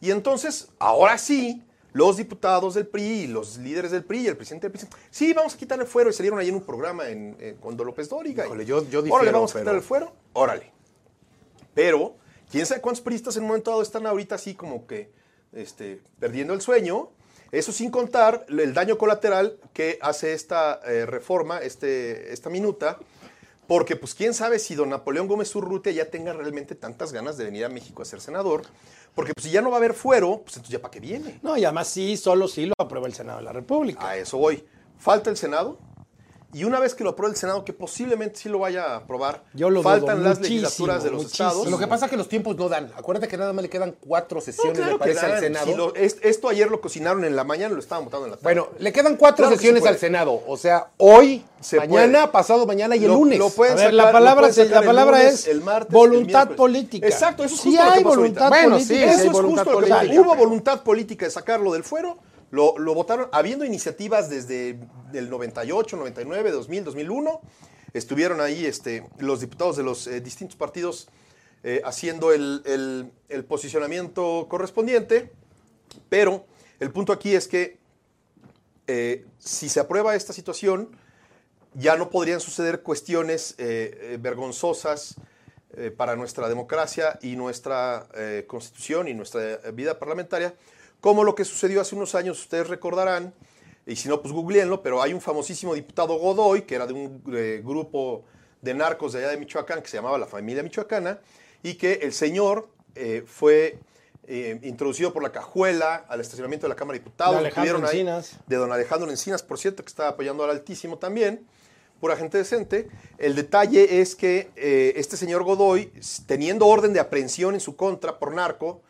[0.00, 1.62] Y entonces, ahora sí,
[1.92, 5.32] los diputados del PRI, y los líderes del PRI y el presidente del PRI, sí,
[5.32, 6.10] vamos a quitar el fuero.
[6.10, 8.44] Y salieron ahí en un programa en, con Don López Dóriga.
[8.46, 10.12] Híjole, yo- yo Órale, vamos a quitar el fuero.
[10.32, 10.72] Órale.
[11.74, 12.16] Pero
[12.50, 15.10] quién sabe cuántos periodistas en un momento dado están ahorita así como que
[15.52, 17.10] este, perdiendo el sueño.
[17.54, 22.98] Eso sin contar el daño colateral que hace esta eh, reforma, este, esta minuta,
[23.68, 27.44] porque pues quién sabe si don Napoleón Gómez Urrutia ya tenga realmente tantas ganas de
[27.44, 28.62] venir a México a ser senador,
[29.14, 31.38] porque pues si ya no va a haber fuero, pues entonces ya para qué viene.
[31.42, 34.08] No, y además sí, solo sí lo aprueba el Senado de la República.
[34.08, 34.64] A eso voy.
[34.98, 35.78] Falta el Senado.
[36.54, 39.42] Y una vez que lo apruebe el Senado, que posiblemente sí lo vaya a aprobar,
[39.54, 41.48] Yo lo faltan dudo las muchísimo, legislaturas de los muchísimo.
[41.48, 41.68] estados.
[41.70, 42.92] Lo que pasa es que los tiempos no dan.
[42.96, 45.40] Acuérdate que nada más le quedan cuatro No, sesiones, claro me que parece, al.
[45.40, 45.66] Senado.
[45.66, 48.36] Si lo- es- esto ayer lo cocinaron en la mañana, lo estaban votando en la
[48.36, 48.44] tarde.
[48.44, 50.42] Bueno, le quedan cuatro Claro que sesiones se al Senado.
[50.46, 52.32] O sea, hoy, Se mañana, puede.
[52.32, 53.38] pasado mañana y el Lo- lunes.
[53.38, 55.34] lo pueden A ver, sacar- la lo palabra, pueden se- sacar la el palabra lunes,
[55.34, 57.06] es el martes, el voluntad política.
[57.08, 58.60] Exacto, eso es Sí justo lo hay que pasó voluntad ahorita.
[58.62, 58.94] Bueno, sí, política.
[58.94, 60.20] sí, Eso hay es justo lo que política.
[60.20, 62.16] hubo voluntad política de sacarlo del fuero.
[62.50, 64.78] Lo, votaron, habiendo iniciativas desde
[65.12, 67.40] el 98, 99, 2000, 2001.
[67.92, 71.08] Estuvieron ahí este, los diputados de los eh, distintos partidos
[71.62, 72.62] eh, haciendo el,
[73.28, 75.32] el- posicionamiento correspondiente.
[76.08, 76.44] Pero
[76.80, 77.78] el punto aquí es que
[78.86, 80.96] eh, si se aprueba esta situación,
[81.74, 83.56] ya no podrían suceder cuestiones
[84.20, 85.16] vergonzosas
[85.96, 88.06] para nuestra democracia y nuestra
[88.46, 90.54] constitución y nuestra vida parlamentaria,
[91.04, 93.34] como lo que sucedió hace unos años, ustedes recordarán,
[93.84, 97.22] y si no, pues googleenlo, pero hay un famosísimo diputado Godoy, que era de un
[97.36, 98.24] eh, grupo
[98.62, 101.20] de narcos de allá de Michoacán, que se llamaba la familia michoacana,
[101.62, 103.78] y que el señor eh, fue
[104.26, 107.34] eh, introducido por la cajuela al estacionamiento de la Cámara de Diputados.
[107.34, 108.40] De Alejandro Estuvieron ahí- Encinas.
[108.46, 111.46] de don Alejandro Encinas, por cierto, que está apoyando al Altísimo también,
[112.00, 112.88] pura gente decente.
[113.18, 114.48] El detalle es que
[114.96, 115.92] este señor Godoy,
[116.24, 118.80] teniendo orden de aprehensión en su contra por narco,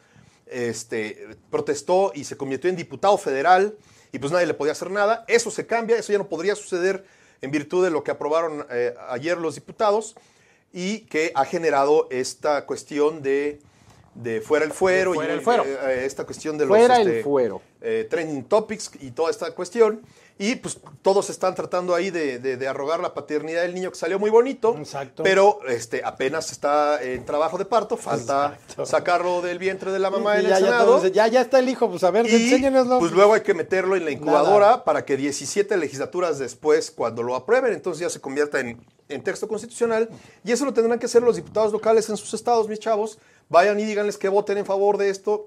[0.47, 3.77] este, protestó y se convirtió en diputado federal
[4.13, 5.25] y pues nadie le podía hacer nada.
[5.29, 7.05] Eso se cambia, eso ya no podría suceder
[7.41, 10.15] en virtud de lo que aprobaron eh, ayer los diputados
[10.73, 13.61] y que ha generado esta cuestión de,
[14.15, 15.65] de fuera el fuero, De fuera y el fuero.
[15.65, 17.61] eh, eh, esta cuestión de los Fuera el este, fuero.
[17.81, 20.03] eh, trending topics y toda esta cuestión.
[20.37, 23.97] Y pues todos están tratando ahí de, de- de arrogar la paternidad del niño que
[23.97, 24.75] salió muy bonito.
[24.77, 25.23] Exacto.
[25.23, 28.85] Pero este, apenas está en trabajo de parto, falta Exacto.
[28.87, 30.87] sacarlo del vientre de la mamá en ya, el ya, Senado.
[30.87, 32.51] todos dicen, ya, ya está el hijo, pues a ver, Y
[32.99, 37.37] pues luego hay que meterlo en la incubadora para que 17 legislaturas después, cuando lo
[37.37, 40.09] aprueben, entonces ya se convierta en, en texto constitucional.
[40.44, 43.18] Y eso lo tendrán que hacer los diputados locales en sus estados, mis chavos.
[43.51, 45.47] Vayan y díganles que voten en favor de esto,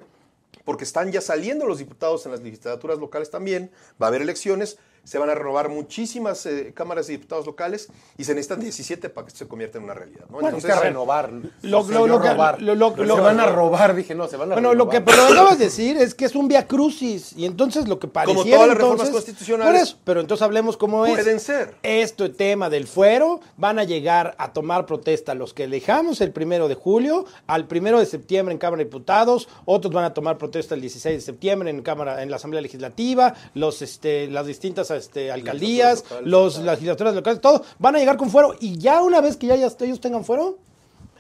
[0.68, 3.72] porque están ya saliendo los diputados en las legislaturas locales también.
[4.02, 4.78] Va a haber elecciones,
[5.08, 9.26] se van a renovar muchísimas eh, cámaras de diputados locales y se necesitan 17 para
[9.26, 10.26] que esto se convierta en una realidad.
[10.28, 10.34] ¿no?
[10.34, 11.32] Bueno, Entonces, es que renovar.
[11.62, 12.60] Lo- se lo- lo robar.
[13.24, 16.14] van a robar, dije, no, se van a Bueno, lo que acabas de decir es
[16.14, 19.26] que es un via crucis y entonces lo que pareciera Como todas las reformas entonces-
[19.26, 19.72] constitucionales.
[19.74, 21.14] Por eso, pero entonces hablemos cómo es.
[21.14, 21.76] Pueden ser.
[21.84, 26.68] Este tema del fuero van a llegar a tomar protesta los que dejamos el primero
[26.68, 30.76] de julio, al primero de septiembre en Cámara de Diputados, otros van a tomar protesta
[30.76, 35.32] el 16 de septiembre en Cámara, en la Asamblea Legislativa, los este, las distintas este,
[35.32, 39.22] alcaldías, locales, los las legislaturas locales, todo, van a llegar con fuero y ya una
[39.22, 40.58] vez que ya, ya ellos tengan fuero.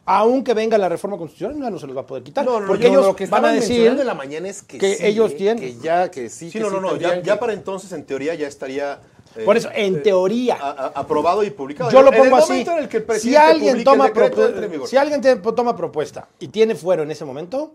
[0.09, 2.45] Aunque venga la reforma constitucional, ya no se los va a poder quitar.
[2.45, 4.77] No, no, porque yo ellos lo que van a decir en la mañana es que,
[4.77, 5.35] que sí, ellos ¿eh?
[5.35, 5.59] tienen.
[5.61, 6.45] Que ya, que sí.
[6.49, 9.01] Sí, que no, sí no, no, ya, para entonces en teoría ya estaría...
[9.35, 10.55] eh, Por eso, en teoría.
[10.55, 11.91] a- a- aprobado y publicado.
[11.91, 12.51] Yo lo En el pongo así.
[12.51, 15.21] momento en el que el si presidente alguien toma el decreto, si alguien
[15.53, 17.73] toma propuesta y tiene fuero en ese momento,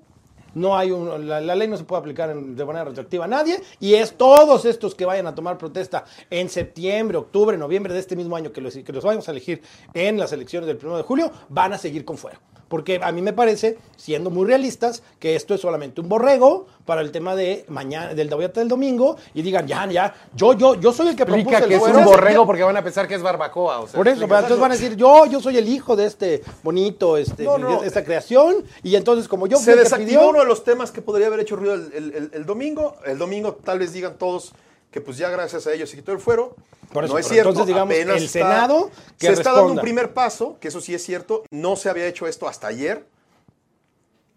[0.55, 3.95] no hay un- la, ley no se puede aplicar de manera retroactiva a nadie y
[3.95, 8.37] es todos estos que vayan a tomar protesta en septiembre, octubre, noviembre de este mismo
[8.37, 9.62] año que los, que los vayamos a elegir
[9.95, 12.38] en las elecciones del 1 de julio, van a seguir con fuero.
[12.72, 17.02] Porque a mí me parece, siendo muy realistas, que esto es solamente un borrego para
[17.02, 20.90] el tema de mañana, del debate del domingo, y digan, ya, ya, yo, yo, yo
[20.90, 23.14] soy el que Explica propuse que el es un borrego porque van a pensar que
[23.16, 23.80] es barbacoa.
[23.80, 26.06] O sea, Por eso, pero entonces van a decir, yo, yo soy el hijo de
[26.06, 27.82] este bonito, este, No, no.
[27.82, 30.90] de esta creación, y entonces como yo fui se desactivó pidió, uno de los temas
[30.90, 32.96] que podría haber hecho ruido el, el- el- el domingo.
[33.04, 34.52] El domingo tal vez digan todos
[34.92, 36.55] que pues ya gracias a ellos se quitó el fuero.
[36.92, 37.48] Por eso, no es cierto.
[37.48, 40.81] entonces, digamos, apenas el está- Senado que se está dando un primer paso, que eso
[40.81, 41.42] sí es cierto.
[41.50, 43.07] No se había hecho esto hasta ayer.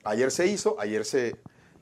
[0.03, 1.35] Ayer se hizo, ayer se,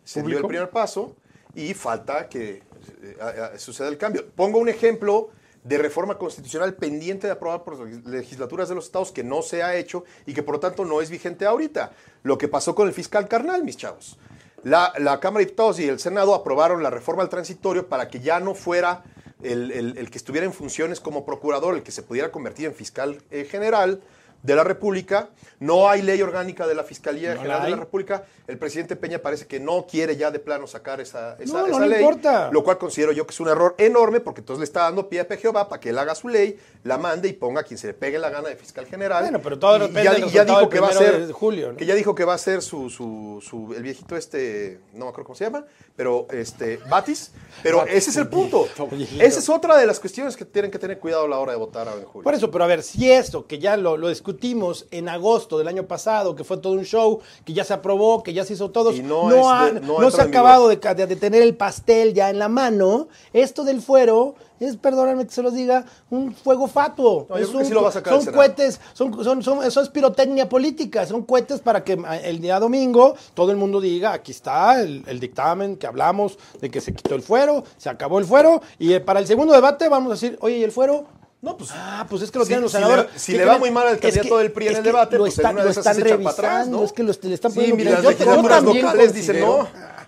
[0.03, 1.15] se dio el primer paso
[1.53, 2.63] y falta que
[3.03, 3.15] eh,
[3.57, 4.25] suceda el cambio.
[4.35, 5.29] Pongo un ejemplo
[5.63, 9.61] de reforma constitucional pendiente de aprobar por las legislaturas de los estados que no se
[9.63, 11.91] ha hecho y que por lo tanto no es vigente ahorita.
[12.23, 14.17] Lo que pasó con el fiscal carnal, mis chavos.
[14.63, 18.39] La, Cámara de Diputados y el Senado aprobaron la reforma al transitorio para que ya
[18.39, 19.03] no fuera
[19.41, 22.73] el, el- el que estuviera en funciones como procurador, el que se pudiera convertir en
[22.73, 24.01] fiscal eh, general,
[24.43, 25.29] de la República,
[25.59, 27.77] no hay ley orgánica de la Fiscalía No General la de la.
[27.77, 31.61] República, el presidente Peña parece que no quiere ya de plano sacar esa, esa, No,
[31.61, 32.49] no esa le ley, importa.
[32.51, 35.21] lo cual considero yo que es un error enorme porque entonces le está dando pie
[35.21, 37.87] a PGOVA para que él haga su ley, la mande y ponga a quien se
[37.87, 39.23] le pegue la gana de fiscal general.
[39.23, 41.33] Bueno, pero todo Y- y depende ya, del ya dijo que va a ser de
[41.33, 41.77] julio, ¿no?
[41.77, 45.09] que ya dijo que va a ser su, su, su- el viejito este, no me
[45.11, 48.67] acuerdo cómo se llama, pero este Batis, pero ese es el punto.
[49.21, 51.57] Esa es otra de las cuestiones que tienen que tener cuidado a la hora de
[51.57, 52.23] votar ahora en julio.
[52.25, 54.32] Por eso, pero a ver, si esto, que ya lo, lo discutimos
[54.91, 58.33] en agosto del año pasado, que fue todo un show, que ya se aprobó, que
[58.33, 60.77] ya se hizo todo, no no, es ha- de- no se ha acabado de,
[61.15, 65.53] tener el pastel ya en la mano, esto del fuero es, perdóname que se los
[65.53, 67.27] diga, un fuego fatuo.
[67.35, 70.47] Es un- sí lo va a sacar son cohetes, son, son, son- eso es pirotecnia
[70.47, 74.81] política, son cohetes para que ah, el día domingo todo el mundo diga, aquí está
[74.81, 78.61] el, el dictamen que hablamos de que se quitó el fuero, se acabó el fuero,
[78.79, 81.05] y eh, para el segundo debate vamos a decir, oye, ¿y el fuero?
[81.43, 83.07] No, pues Ah, pues es que lo tienen los senadores.
[83.17, 85.33] si ¿Qué le va muy mal al candidato del PRI en el debate, lo pues
[85.37, 86.83] en están, una de lo esas están se para atrás, ¿no?
[86.85, 89.67] es que los, le están Sí, poniendo mira, las yo, yo también locales dicen no.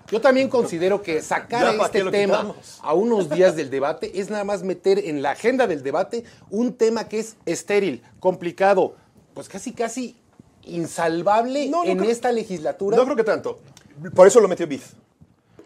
[0.10, 3.69] Yo también considero que sacar Ya, ¿para qué este lo tema a unos días del
[3.69, 8.02] debate es nada más meter en la agenda del debate un tema que es estéril,
[8.21, 8.95] complicado,
[9.34, 10.15] pues casi casi
[10.63, 12.95] insalvable No, no en creo- esta legislatura.
[12.98, 13.60] no creo que tanto.
[14.13, 14.93] Por eso lo metió Biz.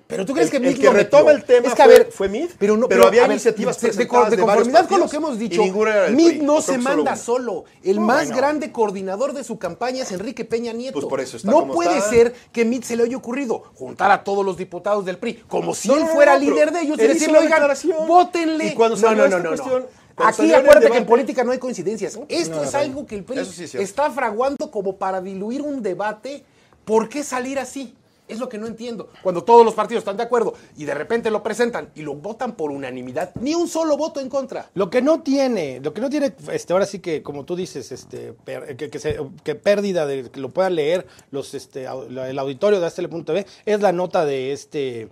[0.10, 1.86] Pero tú crees El- que el Mid que lo retoma el tema es que, a
[1.86, 5.02] fue- ver, fue Mid, pero, no, pero había ver, iniciativas de- de, de conformidad con
[5.02, 5.62] lo que hemos dicho,
[6.10, 7.66] Mid no se que manda solo.
[7.84, 10.94] El No, más grande coordinador de su campaña es Enrique Peña Nieto.
[10.94, 12.10] Pues por eso está no como puede está.
[12.10, 15.76] ser que Mid se le haya ocurrido juntar a todos los diputados del PRI, como
[15.76, 17.62] si él fuera líder de ellos, y decirle, oigan,
[18.08, 18.66] votenle.
[18.66, 19.86] Y cuando no, no, no, no,
[20.22, 22.20] Aquí el acuérdate que en política no hay coincidencias.
[22.28, 26.44] Esto es algo que el PRI sí es está fraguando como para diluir un debate.
[26.84, 27.94] ¿Por qué salir así?
[28.30, 29.10] Es lo que no entiendo.
[29.24, 32.54] Cuando todos los partidos están de acuerdo y de repente lo presentan y lo votan
[32.56, 34.70] por unanimidad, ni un solo voto en contra.
[34.76, 37.92] Lo que no tiene, lo que no tiene, este, ahora sí que, como tú dices,
[37.92, 42.40] este, per- que, que se- que pérdida de que lo puedan leer los, este, el
[42.40, 45.10] auditorio de Astele.tv, es la nota de este,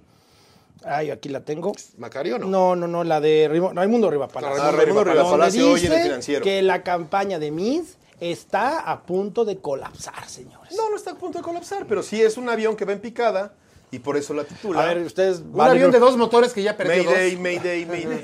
[0.86, 1.71] ay, aquí la tengo.
[1.97, 2.47] Macario, ¿no?
[2.47, 4.62] No, no, no, la de Raimundo Raimundo Riva Palacio.
[4.62, 6.43] Ah, Raimundo Riva Donde Palacio hoy en el Financiero.
[6.43, 7.82] Que la campaña de Mid
[8.19, 10.75] está a punto de colapsar, señores.
[10.75, 12.99] No, no está a punto de colapsar, pero sí es un avión que va en
[12.99, 13.53] picada
[13.91, 14.82] y por eso la titula.
[14.82, 17.41] A ver, ustedes Un avión de dos motores que ya perdió Mayday, dos.
[17.41, 18.21] Mayday, Mayday.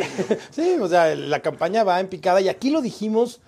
[0.51, 3.41] Sí, o sea, la campaña va en picada y aquí lo dijimos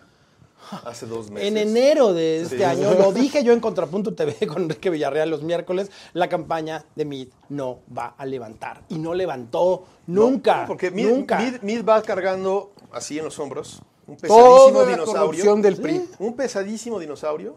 [0.84, 1.48] Hace dos meses.
[1.48, 2.64] En enero de este Sí.
[2.64, 7.06] año, lo dije yo en Contrapunto TV con Enrique Villarreal los miércoles, la campaña de
[7.06, 8.82] Mid no va a levantar.
[8.90, 10.62] Y no levantó nunca.
[10.62, 11.38] No, porque Mid, nunca.
[11.40, 15.22] Mid- Mid va cargando así en los hombros un pesadísimo dinosaurio.
[15.22, 16.10] corrupción del PRI.
[16.20, 17.56] Un pesadísimo dinosaurio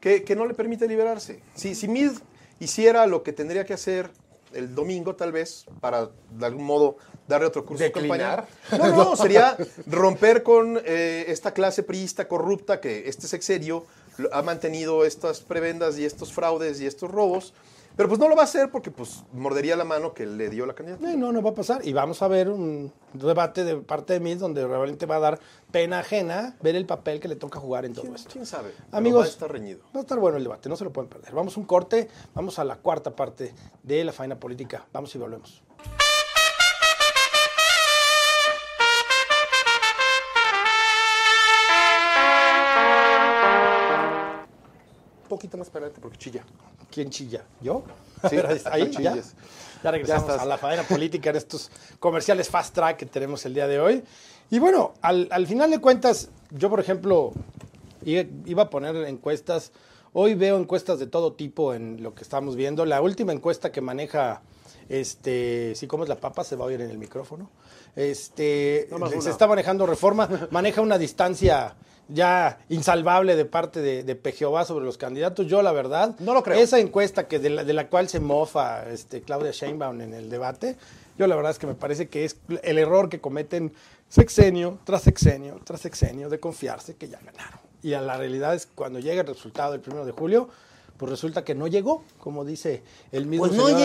[0.00, 1.42] que, que no le permite liberarse.
[1.54, 2.12] Si, si Mid
[2.60, 4.10] hiciera lo que tendría que hacer
[4.52, 8.46] el domingo, tal vez, para de algún modo darle otro curso ¿Declinar?
[8.46, 8.94] de campaña.
[8.94, 13.84] No, no, sería romper con eh, esta clase priista corrupta que este sexenio
[14.32, 17.52] ha mantenido estas prebendas y estos fraudes y estos robos.
[17.96, 20.66] Pero pues no lo va a hacer porque pues mordería la mano que le dio
[20.66, 21.12] la candidatura.
[21.12, 21.86] Eh, No, no va a pasar.
[21.86, 25.40] Y vamos a ver un debate de parte de Mid donde realmente va a dar
[25.70, 28.30] pena ajena ver el papel que le toca jugar en todo ¿Quién, esto.
[28.32, 28.72] quién sabe?
[28.92, 29.80] Amigos, va a estar reñido.
[29.94, 31.32] Va a estar bueno el debate, no se lo pueden perder.
[31.34, 34.86] Vamos a un corte, vamos a la cuarta parte de la faena política.
[34.92, 35.63] Vamos y volvemos.
[45.34, 46.44] Poquito más para adelante porque chilla.
[46.90, 47.44] ¿Quién chilla?
[47.60, 47.82] ¿Yo?
[48.28, 48.36] Sí,
[48.70, 49.16] Ahí, ya.
[49.82, 53.54] Ya regresamos Ya a la faena política en estos comerciales fast track que tenemos el
[53.54, 54.02] día de hoy.
[54.50, 57.32] Y bueno, al, al final de cuentas, yo por ejemplo
[58.04, 59.72] iba a poner encuestas.
[60.12, 62.86] Hoy veo encuestas de todo tipo en lo que estamos viendo.
[62.86, 64.42] La última encuesta que maneja,
[64.88, 67.50] este, si comes la papa se va a oír en el micrófono.
[67.96, 68.88] Este,
[69.20, 71.74] se está manejando reforma, maneja una distancia
[72.08, 75.46] ya insalvable de parte de, de Pejeová sobre los candidatos.
[75.46, 76.58] Yo la verdad, No lo creo.
[76.58, 80.28] esa encuesta que de la, de la cual se mofa este, Claudia Sheinbaum en el
[80.30, 80.76] debate,
[81.18, 83.72] yo la verdad es que me parece que es el error que cometen
[84.08, 87.60] sexenio tras sexenio tras sexenio de confiarse que ya ganaron.
[87.82, 90.48] Y a la realidad es que cuando llega el resultado del primero de julio,
[90.96, 92.82] pues resulta que no llegó, como dice
[93.12, 93.80] el mismo Pues no señor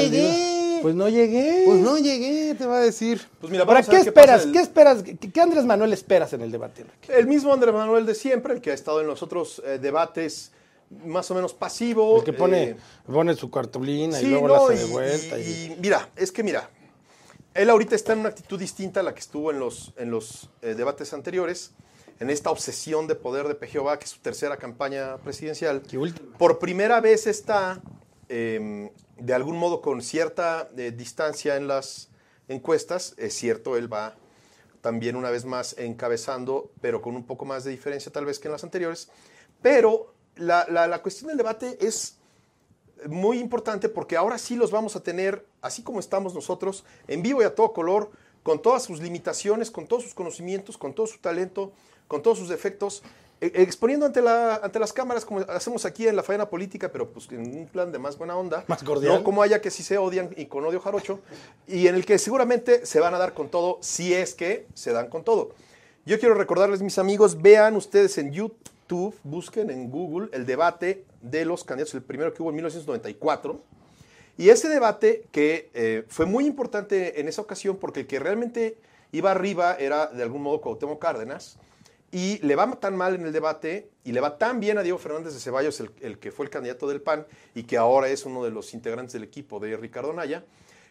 [0.79, 0.83] llegué.
[0.83, 1.63] Pues no llegué.
[1.65, 3.21] Pues no llegué, te va a decir.
[3.39, 4.35] Pues mira, ¿Para vamos a qué ver esperas?
[4.37, 5.03] pasa el- ¿Qué esperas?
[5.03, 7.13] ¿Qué, qué Andrés Manuel esperas en el debate, Enrique?
[7.13, 10.51] El mismo Andrés Manuel de siempre, el que ha estado en los otros eh, debates
[11.05, 12.17] más o menos pasivo.
[12.19, 12.75] El que pone, eh,
[13.05, 15.39] pone su cartulina y luego no, la hace de vuelta.
[15.39, 16.69] y- y- y mira, es que mira,
[17.53, 20.49] él ahorita está en una actitud distinta a la que estuvo en los, en los
[20.61, 21.71] eh, debates anteriores,
[22.19, 25.81] en esta obsesión de poder de Pejeová, que es su tercera campaña presidencial.
[26.37, 27.81] Por primera vez está,
[28.27, 32.09] eh, de algún modo, con cierta eh, distancia en las
[32.47, 33.13] encuestas.
[33.17, 34.15] Es cierto, él va
[34.81, 38.47] también una vez más encabezando, pero con un poco más de diferencia tal vez que
[38.47, 39.09] en las anteriores.
[39.61, 42.17] Pero la, la- cuestión del debate es
[43.07, 47.41] muy importante porque ahora sí los vamos a tener, así como estamos nosotros, en vivo
[47.41, 48.11] y a todo color,
[48.43, 51.71] con todas sus limitaciones, con todos sus conocimientos, con todo su talento,
[52.07, 53.03] con todos sus defectos,
[53.41, 57.31] exponiendo ante, la, ante las cámaras como hacemos aquí en la faena política, pero pues
[57.31, 58.65] en un plan de más buena onda.
[58.67, 59.13] Más cordial.
[59.13, 61.19] No como haya que sí se odian y con odio jarocho,
[61.67, 64.91] y en el que seguramente se van a dar con todo, si es que se
[64.91, 65.51] dan con todo.
[66.05, 71.45] Yo quiero recordarles, mis amigos, vean ustedes en YouTube, busquen en Google el debate de
[71.45, 73.61] los candidatos, el primero que hubo en 1994.
[74.37, 78.77] Y ese debate que eh, fue muy importante en esa ocasión porque el que realmente
[79.11, 81.57] iba arriba era de algún modo Cuauhtémoc Cárdenas
[82.11, 84.97] y le va tan mal en el debate y le va tan bien a Diego
[84.97, 88.25] Fernández de Ceballos, el, el que fue el candidato del PAN y que ahora es
[88.25, 90.43] uno de los integrantes del equipo de Ricardo Naya,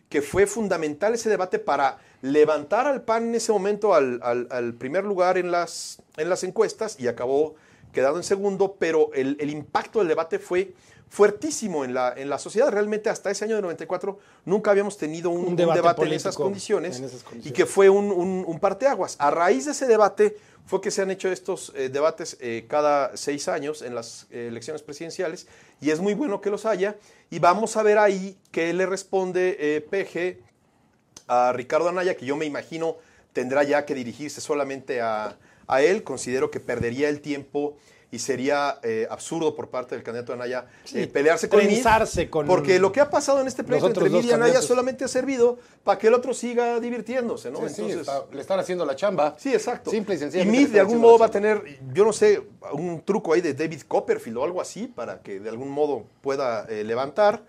[0.09, 5.05] que fue fundamental ese debate para levantar al PAN en ese momento al, al- primer
[5.05, 7.57] lugar en las, en las encuestas y acabó
[7.93, 10.73] quedando en segundo, pero el, el impacto del debate fue
[11.09, 12.71] fuertísimo en la, en la sociedad.
[12.71, 16.37] Realmente hasta ese año de 94 nunca habíamos tenido un, Un un debate en, esas
[16.37, 19.17] condiciones, en esas y que fue un, un- parteaguas.
[19.19, 20.37] A raíz de ese debate
[20.67, 24.49] fue que se han hecho estos eh, debates eh, cada seis años en las eh,
[24.49, 25.47] elecciones presidenciales
[25.81, 26.97] y es muy bueno que los haya.
[27.31, 30.43] Y vamos a ver ahí qué le responde PG
[31.29, 32.97] a Ricardo Anaya, que yo me imagino
[33.33, 35.37] tendrá ya que dirigirse solamente a,
[35.67, 36.03] a él.
[36.03, 37.77] Considero que perdería el tiempo
[38.11, 41.85] y sería eh, absurdo por parte del candidato Anaya Sí, eh, pelearse con Mid,
[42.31, 45.09] con Porque lo que ha pasado en este pleito entre Mid y Anaya solamente ha
[45.09, 47.69] servido para que el otro siga divirtiéndose, ¿no?
[47.69, 49.35] Sí, sí, está- le están haciendo la chamba.
[49.39, 49.91] Sí, exacto.
[49.91, 50.59] Simple y Y sencillamente.
[50.59, 52.43] Meade le de algún modo va a tener, yo no sé,
[52.73, 56.65] un truco ahí de David Copperfield o algo así para que de algún modo pueda
[56.69, 57.43] eh, levantar,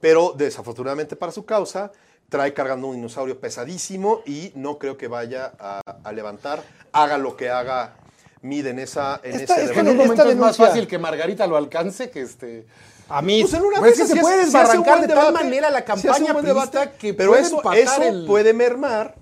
[0.00, 1.90] pero desafortunadamente para su causa
[2.28, 6.62] trae cargando un dinosaurio pesadísimo y no creo que vaya a, a levantar,
[6.92, 7.96] haga lo que haga
[8.44, 11.46] Meade en esa en Esta- ese esta En un momento es más fácil que Margarita
[11.46, 12.66] lo alcance que este.
[13.08, 15.32] A mí, Pues en una Pues de es que esas se puede desbarrancar de tal
[15.32, 18.52] manera la se hace campaña un buen priista que pero puede eso, eso el- puede
[18.54, 19.14] mermar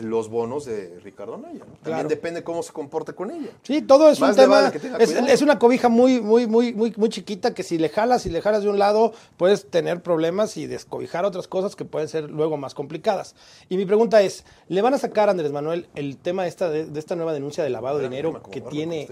[0.00, 1.60] los bonos de Ricardo Anaya.
[1.66, 1.74] ¿no?
[1.82, 3.50] También depende cómo se comporte con ella.
[3.62, 4.60] Sí, todo es Más un tema.
[4.72, 8.30] vale es, una cobija muy, muy, muy, muy, muy chiquita que si le jalas, si
[8.30, 12.30] le jalas de un lado, puedes tener problemas y descobijar otras cosas que pueden ser
[12.30, 13.36] luego más complicadas.
[13.68, 16.86] Y mi pregunta es: ¿le van a sacar a Andrés Manuel el tema esta de,
[16.86, 19.08] de esta nueva denuncia de lavado de dinero que tiene.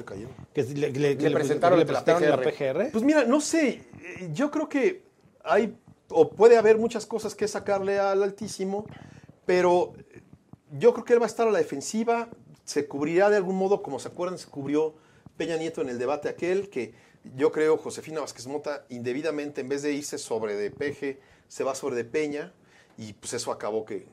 [0.53, 2.79] Que le, le- que Le presentaron le ante la presentaron la PGR.
[2.87, 2.93] PGR?
[2.93, 3.83] Pues mira, no sé,
[4.33, 5.05] yo creo que
[5.45, 5.75] hay
[6.11, 8.87] o puede haber muchas cosas que sacarle al Altísimo,
[9.47, 9.93] pero
[10.79, 12.29] yo creo que él va a estar a la defensiva,
[12.65, 14.95] se cubrirá de algún modo, como se acuerdan, se cubrió
[15.37, 16.95] Peña Nieto en el debate aquel, que
[17.37, 21.75] yo creo Josefina Vázquez Mota indebidamente, en vez de irse sobre de Peje, se va
[21.75, 22.53] sobre de Peña,
[22.99, 24.07] y pues eso acabó que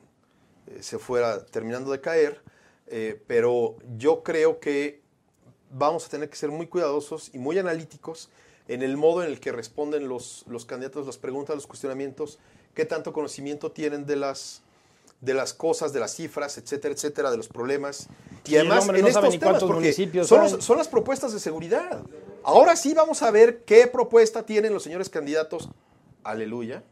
[0.66, 2.40] eh, se fuera terminando de caer,
[2.86, 5.02] eh, pero yo creo que
[5.70, 8.28] vamos a tener que ser muy cuidadosos y muy analíticos
[8.68, 12.38] en el modo en el que responden los, los candidatos, las preguntas, los cuestionamientos,
[12.74, 14.62] qué tanto conocimiento tienen de las,
[15.22, 18.08] de las cosas, de las cifras, etcétera, etcétera, de los problemas.
[18.44, 22.02] Y además, en no estos temas, porque municipios son, los- son las propuestas de seguridad.
[22.44, 25.68] Ahora sí vamos a ver qué propuesta tienen los señores candidatos,
[26.24, 26.82] aleluya,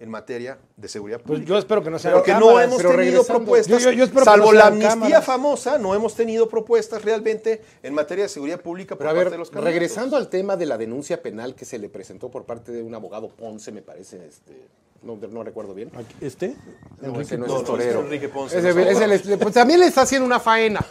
[0.00, 1.48] en materia de seguridad Pues pública.
[1.48, 4.04] yo espero que no sea Porque no hemos pero tenido regresando, propuestas, yo- yo- yo
[4.04, 5.24] espero que salvo no la amnistía cámaras.
[5.24, 9.24] famosa, no hemos tenido propuestas realmente en materia de seguridad pública por Pero a parte
[9.24, 9.72] ver, de los candidatos.
[9.74, 12.94] regresando al tema de la denuncia penal que se le presentó por parte de un
[12.94, 14.68] abogado Ponce, me parece, este,
[15.02, 15.90] no, no recuerdo bien.
[16.20, 16.56] ¿Este?
[17.00, 17.98] No, ese no, no, es no, torero.
[18.00, 20.84] es Enrique Ponce, Ese- no es pues también le está haciendo una faena.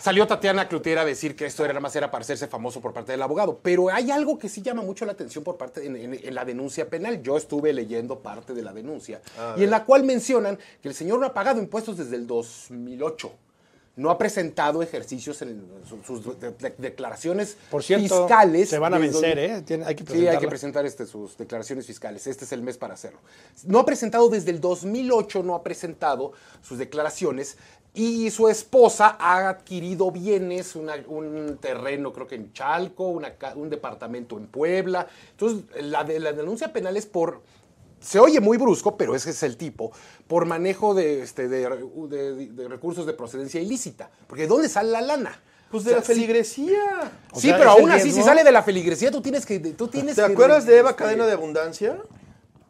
[0.00, 2.92] Salió Tatiana Cloutier a decir que esto era nada más era para hacerse famoso por
[2.94, 3.60] parte del abogado.
[3.62, 6.44] Pero hay algo que sí llama mucho la atención por parte en, en- en la
[6.44, 7.22] denuncia penal.
[7.22, 9.20] Yo estuve leyendo parte de la denuncia
[9.56, 13.30] y en la cual mencionan que el señor no ha pagado impuestos desde el 2008.
[13.94, 18.70] No ha presentado ejercicios en su- sus de- de- declaraciones Por cierto, fiscales.
[18.70, 19.62] se van a vencer, donde- ¿eh?
[19.62, 22.26] Tiene- hay que Sí, hay que presentar este, sus declaraciones fiscales.
[22.26, 23.18] Este es el mes para hacerlo.
[23.64, 26.32] No ha presentado desde el 2008, no ha presentado
[26.62, 27.58] sus declaraciones.
[27.94, 33.68] Y su esposa ha adquirido bienes, una- un terreno creo que en Chalco, una un
[33.68, 35.06] departamento en Puebla.
[35.32, 37.42] Entonces, la, de- la denuncia penal es por
[38.02, 39.92] se oye muy brusco, pero ese es el tipo,
[40.26, 41.68] por manejo de, este, de,
[42.08, 44.10] de- de recursos de procedencia ilícita.
[44.26, 45.40] Porque ¿de dónde sale la lana?
[45.70, 47.12] Pues O de sea, la sí- feligresía.
[47.32, 49.58] O Sí, sea, pero aún así, si sale de la feligresía, tú tienes que.
[49.58, 51.96] Tú tienes ¿Te que- acuerdas de Eva este, Cadena de Abundancia?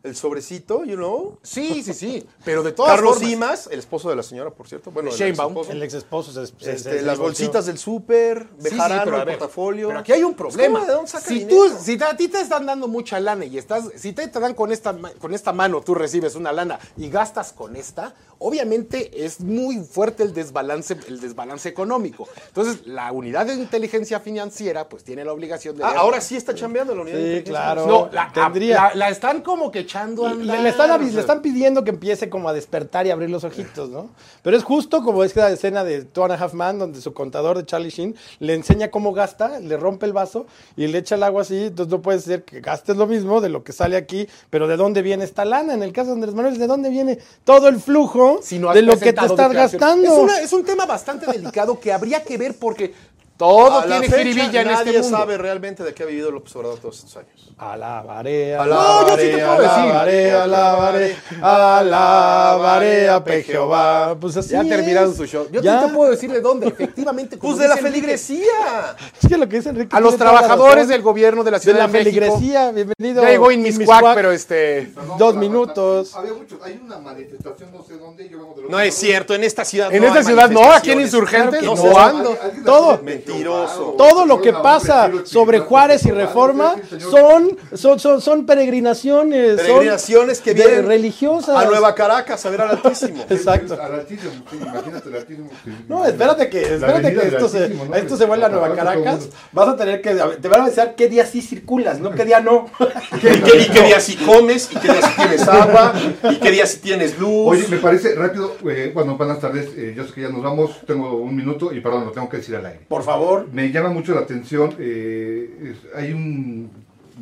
[0.03, 1.39] El sobrecito, you know.
[1.43, 2.27] Sí, sí, sí.
[2.45, 3.31] Pero de todas Carlos formas.
[3.31, 4.91] Simas, el esposo de la señora, por cierto.
[4.91, 5.53] Bueno, el Sheinbaum.
[5.53, 5.73] esposo.
[5.73, 9.17] El ex esposo se, se- Este, se- las bolsitas del súper, Sí, sí, Bejarano, pero
[9.19, 9.89] el ver, portafolio.
[9.89, 10.81] Pero aquí hay un problema.
[10.81, 10.87] ¿Cómo?
[10.91, 11.57] ¿De dónde saca si dinero?
[11.69, 14.41] tú, si te- a ti te están dando mucha lana y estás, si te, te
[14.41, 19.25] dan con esta, con esta mano, tú recibes una lana y gastas con esta, obviamente
[19.25, 22.29] es muy fuerte el desbalance, el desbalance económico.
[22.49, 26.55] Entonces, la unidad de inteligencia financiera, pues tiene la obligación de Ah, ahora sí está
[26.55, 27.87] chambeando la unidad de Sí, inteligencia claro.
[27.87, 28.75] No, la, Tendría.
[28.89, 30.61] la- la están como que echando a Le, andar.
[30.61, 34.09] le están, le están pidiendo que empiece como a despertar y abrir los ojitos, ¿no?
[34.43, 37.13] Pero es justo como es la escena de Two and a Half Man, donde su
[37.13, 41.17] contador de Charlie Sheen le enseña cómo gasta, le rompe el vaso y le echa
[41.17, 41.65] el agua así.
[41.67, 44.77] Entonces no puede ser que gastes lo mismo de lo que sale aquí, pero ¿de
[44.77, 45.75] dónde viene esta lana?
[45.75, 48.75] En el caso de Andrés Manuel, ¿de dónde viene todo el flujo si no has
[48.75, 50.13] de lo que te estás gastando?
[50.13, 52.95] Es, una- es un tema bastante delicado que habría que ver porque
[53.43, 55.19] todo A tiene jiribilla en nadie este mundo.
[55.19, 57.53] sabe realmente de qué ha vivido López Obrador todos estos años.
[57.59, 59.77] Alabaré, Alabaré, yo sí te puedo decir.
[59.79, 64.17] alabaré, alabaré, alabaré a Jehová.
[64.21, 64.69] Pues así Ya es.
[64.69, 65.47] terminaron su show.
[65.51, 65.87] Yo sí Ya.
[65.87, 67.37] te puedo decir de dónde, efectivamente.
[67.37, 68.97] Pues de la feligresía.
[69.21, 71.77] Es que lo que dice Enrique A los trabajadores del gobierno de la de Ciudad
[71.77, 72.11] de, la México.
[72.11, 73.23] feligresía, bienvenido.
[73.23, 74.91] Ya llegó Inmiscuac, pero este...
[74.95, 76.15] Perdón Dos minutos.
[76.17, 76.59] Había muchos.
[76.63, 78.29] Hay una manifestación, no sé dónde.
[78.29, 80.73] Yo vengo de los No es cierto, en esta ciudad En no esta ciudad no,
[80.73, 81.01] aquí en.
[81.01, 82.37] Insurgentes no, no.
[82.65, 82.97] Todo.
[82.99, 83.95] de Mentiroso.
[83.99, 89.57] Todo lo que pasa sobre Juárez y Reforma son, son, son, son peregrinaciones.
[89.59, 91.57] son Peregrinaciones que vienen religiosas.
[91.57, 93.25] a Nueva Caracas a ver al Altísimo.
[93.31, 93.79] Exacto.
[93.81, 95.51] Al Altísimo, sí, imagínate el Altísimo.
[95.65, 99.29] sí, No, espérate que, espérate que esto se, esto se vuelva a Nueva Caracas.
[99.53, 102.41] Vas a tener que, te van a avisar qué día sí circulas, no qué día
[102.41, 102.67] no.
[103.13, 105.93] y, qué, y qué día si comes, y qué día si tienes agua,
[106.31, 107.53] y qué día si tienes luz.
[107.53, 110.81] Oye, me parece rápido, eh, bueno, buenas tardes, eh, yo sé que ya nos vamos,
[110.87, 112.81] tengo un minuto y perdón, lo tengo que decir al aire.
[112.89, 113.22] Por favor.
[113.53, 116.71] Me llama mucho la atención, eh, es- hay un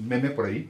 [0.09, 0.68] meme por ahí,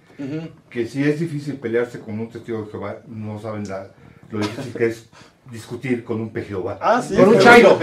[0.70, 3.88] que si es difícil pelearse con un testigo de Jehová, no saben la,
[4.30, 5.08] lo difícil que es
[5.50, 6.78] discutir con un Jehová.
[6.80, 7.14] Ah, sí.
[7.16, 7.78] Con un chairo.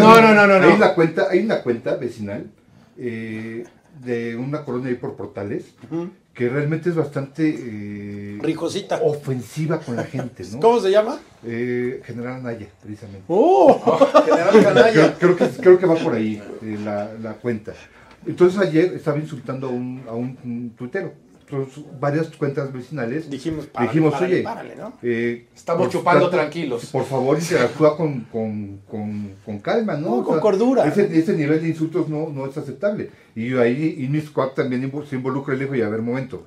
[0.00, 0.66] No, no, no, no.
[0.66, 2.46] Hay una cuenta, hay una cuenta vecinal
[2.98, 3.64] eh,
[4.04, 5.74] de una colonia ahí por Portales
[6.36, 9.00] que realmente es bastante eh, Ricosita.
[9.02, 10.60] ofensiva con la gente, ¿no?
[10.60, 11.18] ¿Cómo se llama?
[11.44, 13.24] Eh, General Anaya, precisamente.
[13.28, 13.98] ¡Oh!
[14.24, 15.14] General Creo, Canalla.
[15.18, 17.72] creo que, creo que va por ahí eh, la, la cuenta.
[18.26, 21.14] Entonces ayer estaba insultando a un, a un tuitero.
[22.00, 24.92] Varias cuentas vecinales Dijimos, párale, dijimos párale, oye, párale, ¿no?
[25.02, 26.86] eh, Estamos por chupando tranquilos.
[26.86, 30.16] Por favor, interactúa con, con, con, con calma, ¿no?
[30.16, 30.86] No, con cordura.
[30.86, 33.10] Ese, ese nivel de insultos no, no es aceptable.
[33.34, 36.46] Y ahí Innis Quack también se involucra y le dijo, y a ver, momento,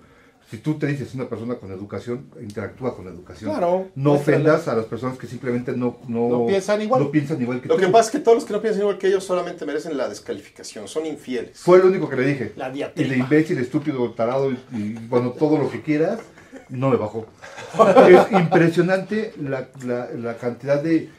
[0.50, 3.52] si tú te dices una persona con educación, interactúa con educación.
[3.52, 3.88] Claro.
[3.96, 7.04] No ofendas a las personas que simplemente no, no, No piensan igual.
[7.04, 7.82] no piensan igual que Lo tú.
[7.82, 10.10] que pasa es que todos los que no piensan igual que ellos solamente merecen la
[10.10, 11.60] descalificación, son infieles.
[11.60, 12.54] Fue lo único que le dije.
[12.56, 13.10] La y diatriba.
[13.12, 16.20] de imbécil, estúpido, tarado y, y, bueno, todo lo que quieras,
[16.70, 17.28] no me bajó.
[18.10, 21.10] es impresionante la, la, la cantidad de,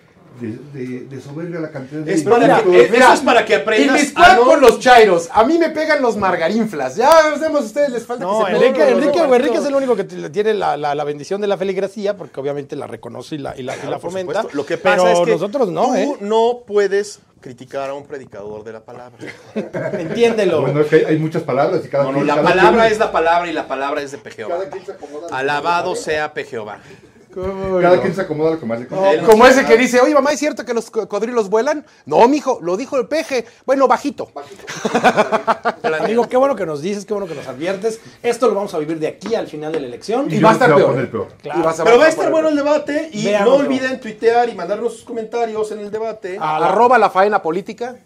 [0.41, 2.13] de, de, de soberbia, la cantidad de...
[2.15, 4.61] Es para Mira, que, eh, eso es para que Y aprendas mis a no- con
[4.61, 5.29] los chairos.
[5.33, 6.97] A mí me pegan los margarinflas.
[6.97, 10.55] Ya vemos, ustedes les falta No, que se Enrique, Enrique, es el único que tiene
[10.55, 13.75] la, la, la bendición de la feligresía, porque obviamente la reconoce y la, y la,
[13.77, 14.45] y fomenta.
[14.53, 16.17] Lo que pasa pero es que nosotros no, tú ¿eh?
[16.21, 19.17] no puedes criticar a un predicador de la palabra.
[19.99, 20.61] Entiéndelo.
[20.63, 22.93] Bueno, es que hay, muchas palabras y cada No, no, quien- la cada palabra quien-
[22.93, 24.57] es la palabra y la palabra es de Jehová.
[24.57, 25.27] Cada quien se acomoda.
[25.37, 26.79] Alabado sea Jehová.
[27.33, 29.23] Cada quien se acomoda lo que más le No, conviene.
[29.27, 31.87] como ese que dice, oye mamá, ¿es cierto que los cocodrilos vuelan?
[32.07, 33.47] No, mijo, lo dijo el peje.
[33.67, 34.31] Bueno, bajito.
[36.01, 38.01] Amigo, qué bueno que nos dices, qué bueno que nos adviertes.
[38.23, 40.31] Esto lo vamos a vivir de aquí al final de la elección.
[40.31, 41.29] Y va a estar se va a peor.
[41.43, 41.73] Claro.
[41.85, 43.59] Pero va a estar bueno el debate y Veámoslo.
[43.59, 46.37] no olviden tuitear y mandarnos sus comentarios en el debate.
[46.39, 47.97] La- Arroba la faena política.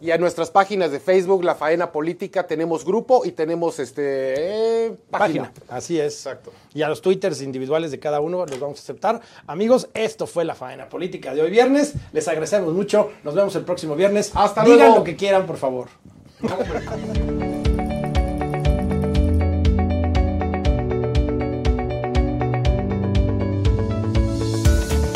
[0.00, 4.96] Y a nuestras páginas de Facebook, La Faena Política, tenemos grupo y tenemos este eh,
[5.10, 5.44] página.
[5.52, 5.66] página.
[5.68, 6.14] Así es.
[6.14, 6.52] Exacto.
[6.74, 9.20] Y a los twitters individuales de cada uno los vamos a aceptar.
[9.46, 11.94] Amigos, esto fue la faena política de hoy viernes.
[12.12, 13.10] Les agradecemos mucho.
[13.24, 14.32] Nos vemos el próximo viernes.
[14.34, 14.96] Hasta Digan luego.
[14.96, 15.88] lo que quieran, por favor.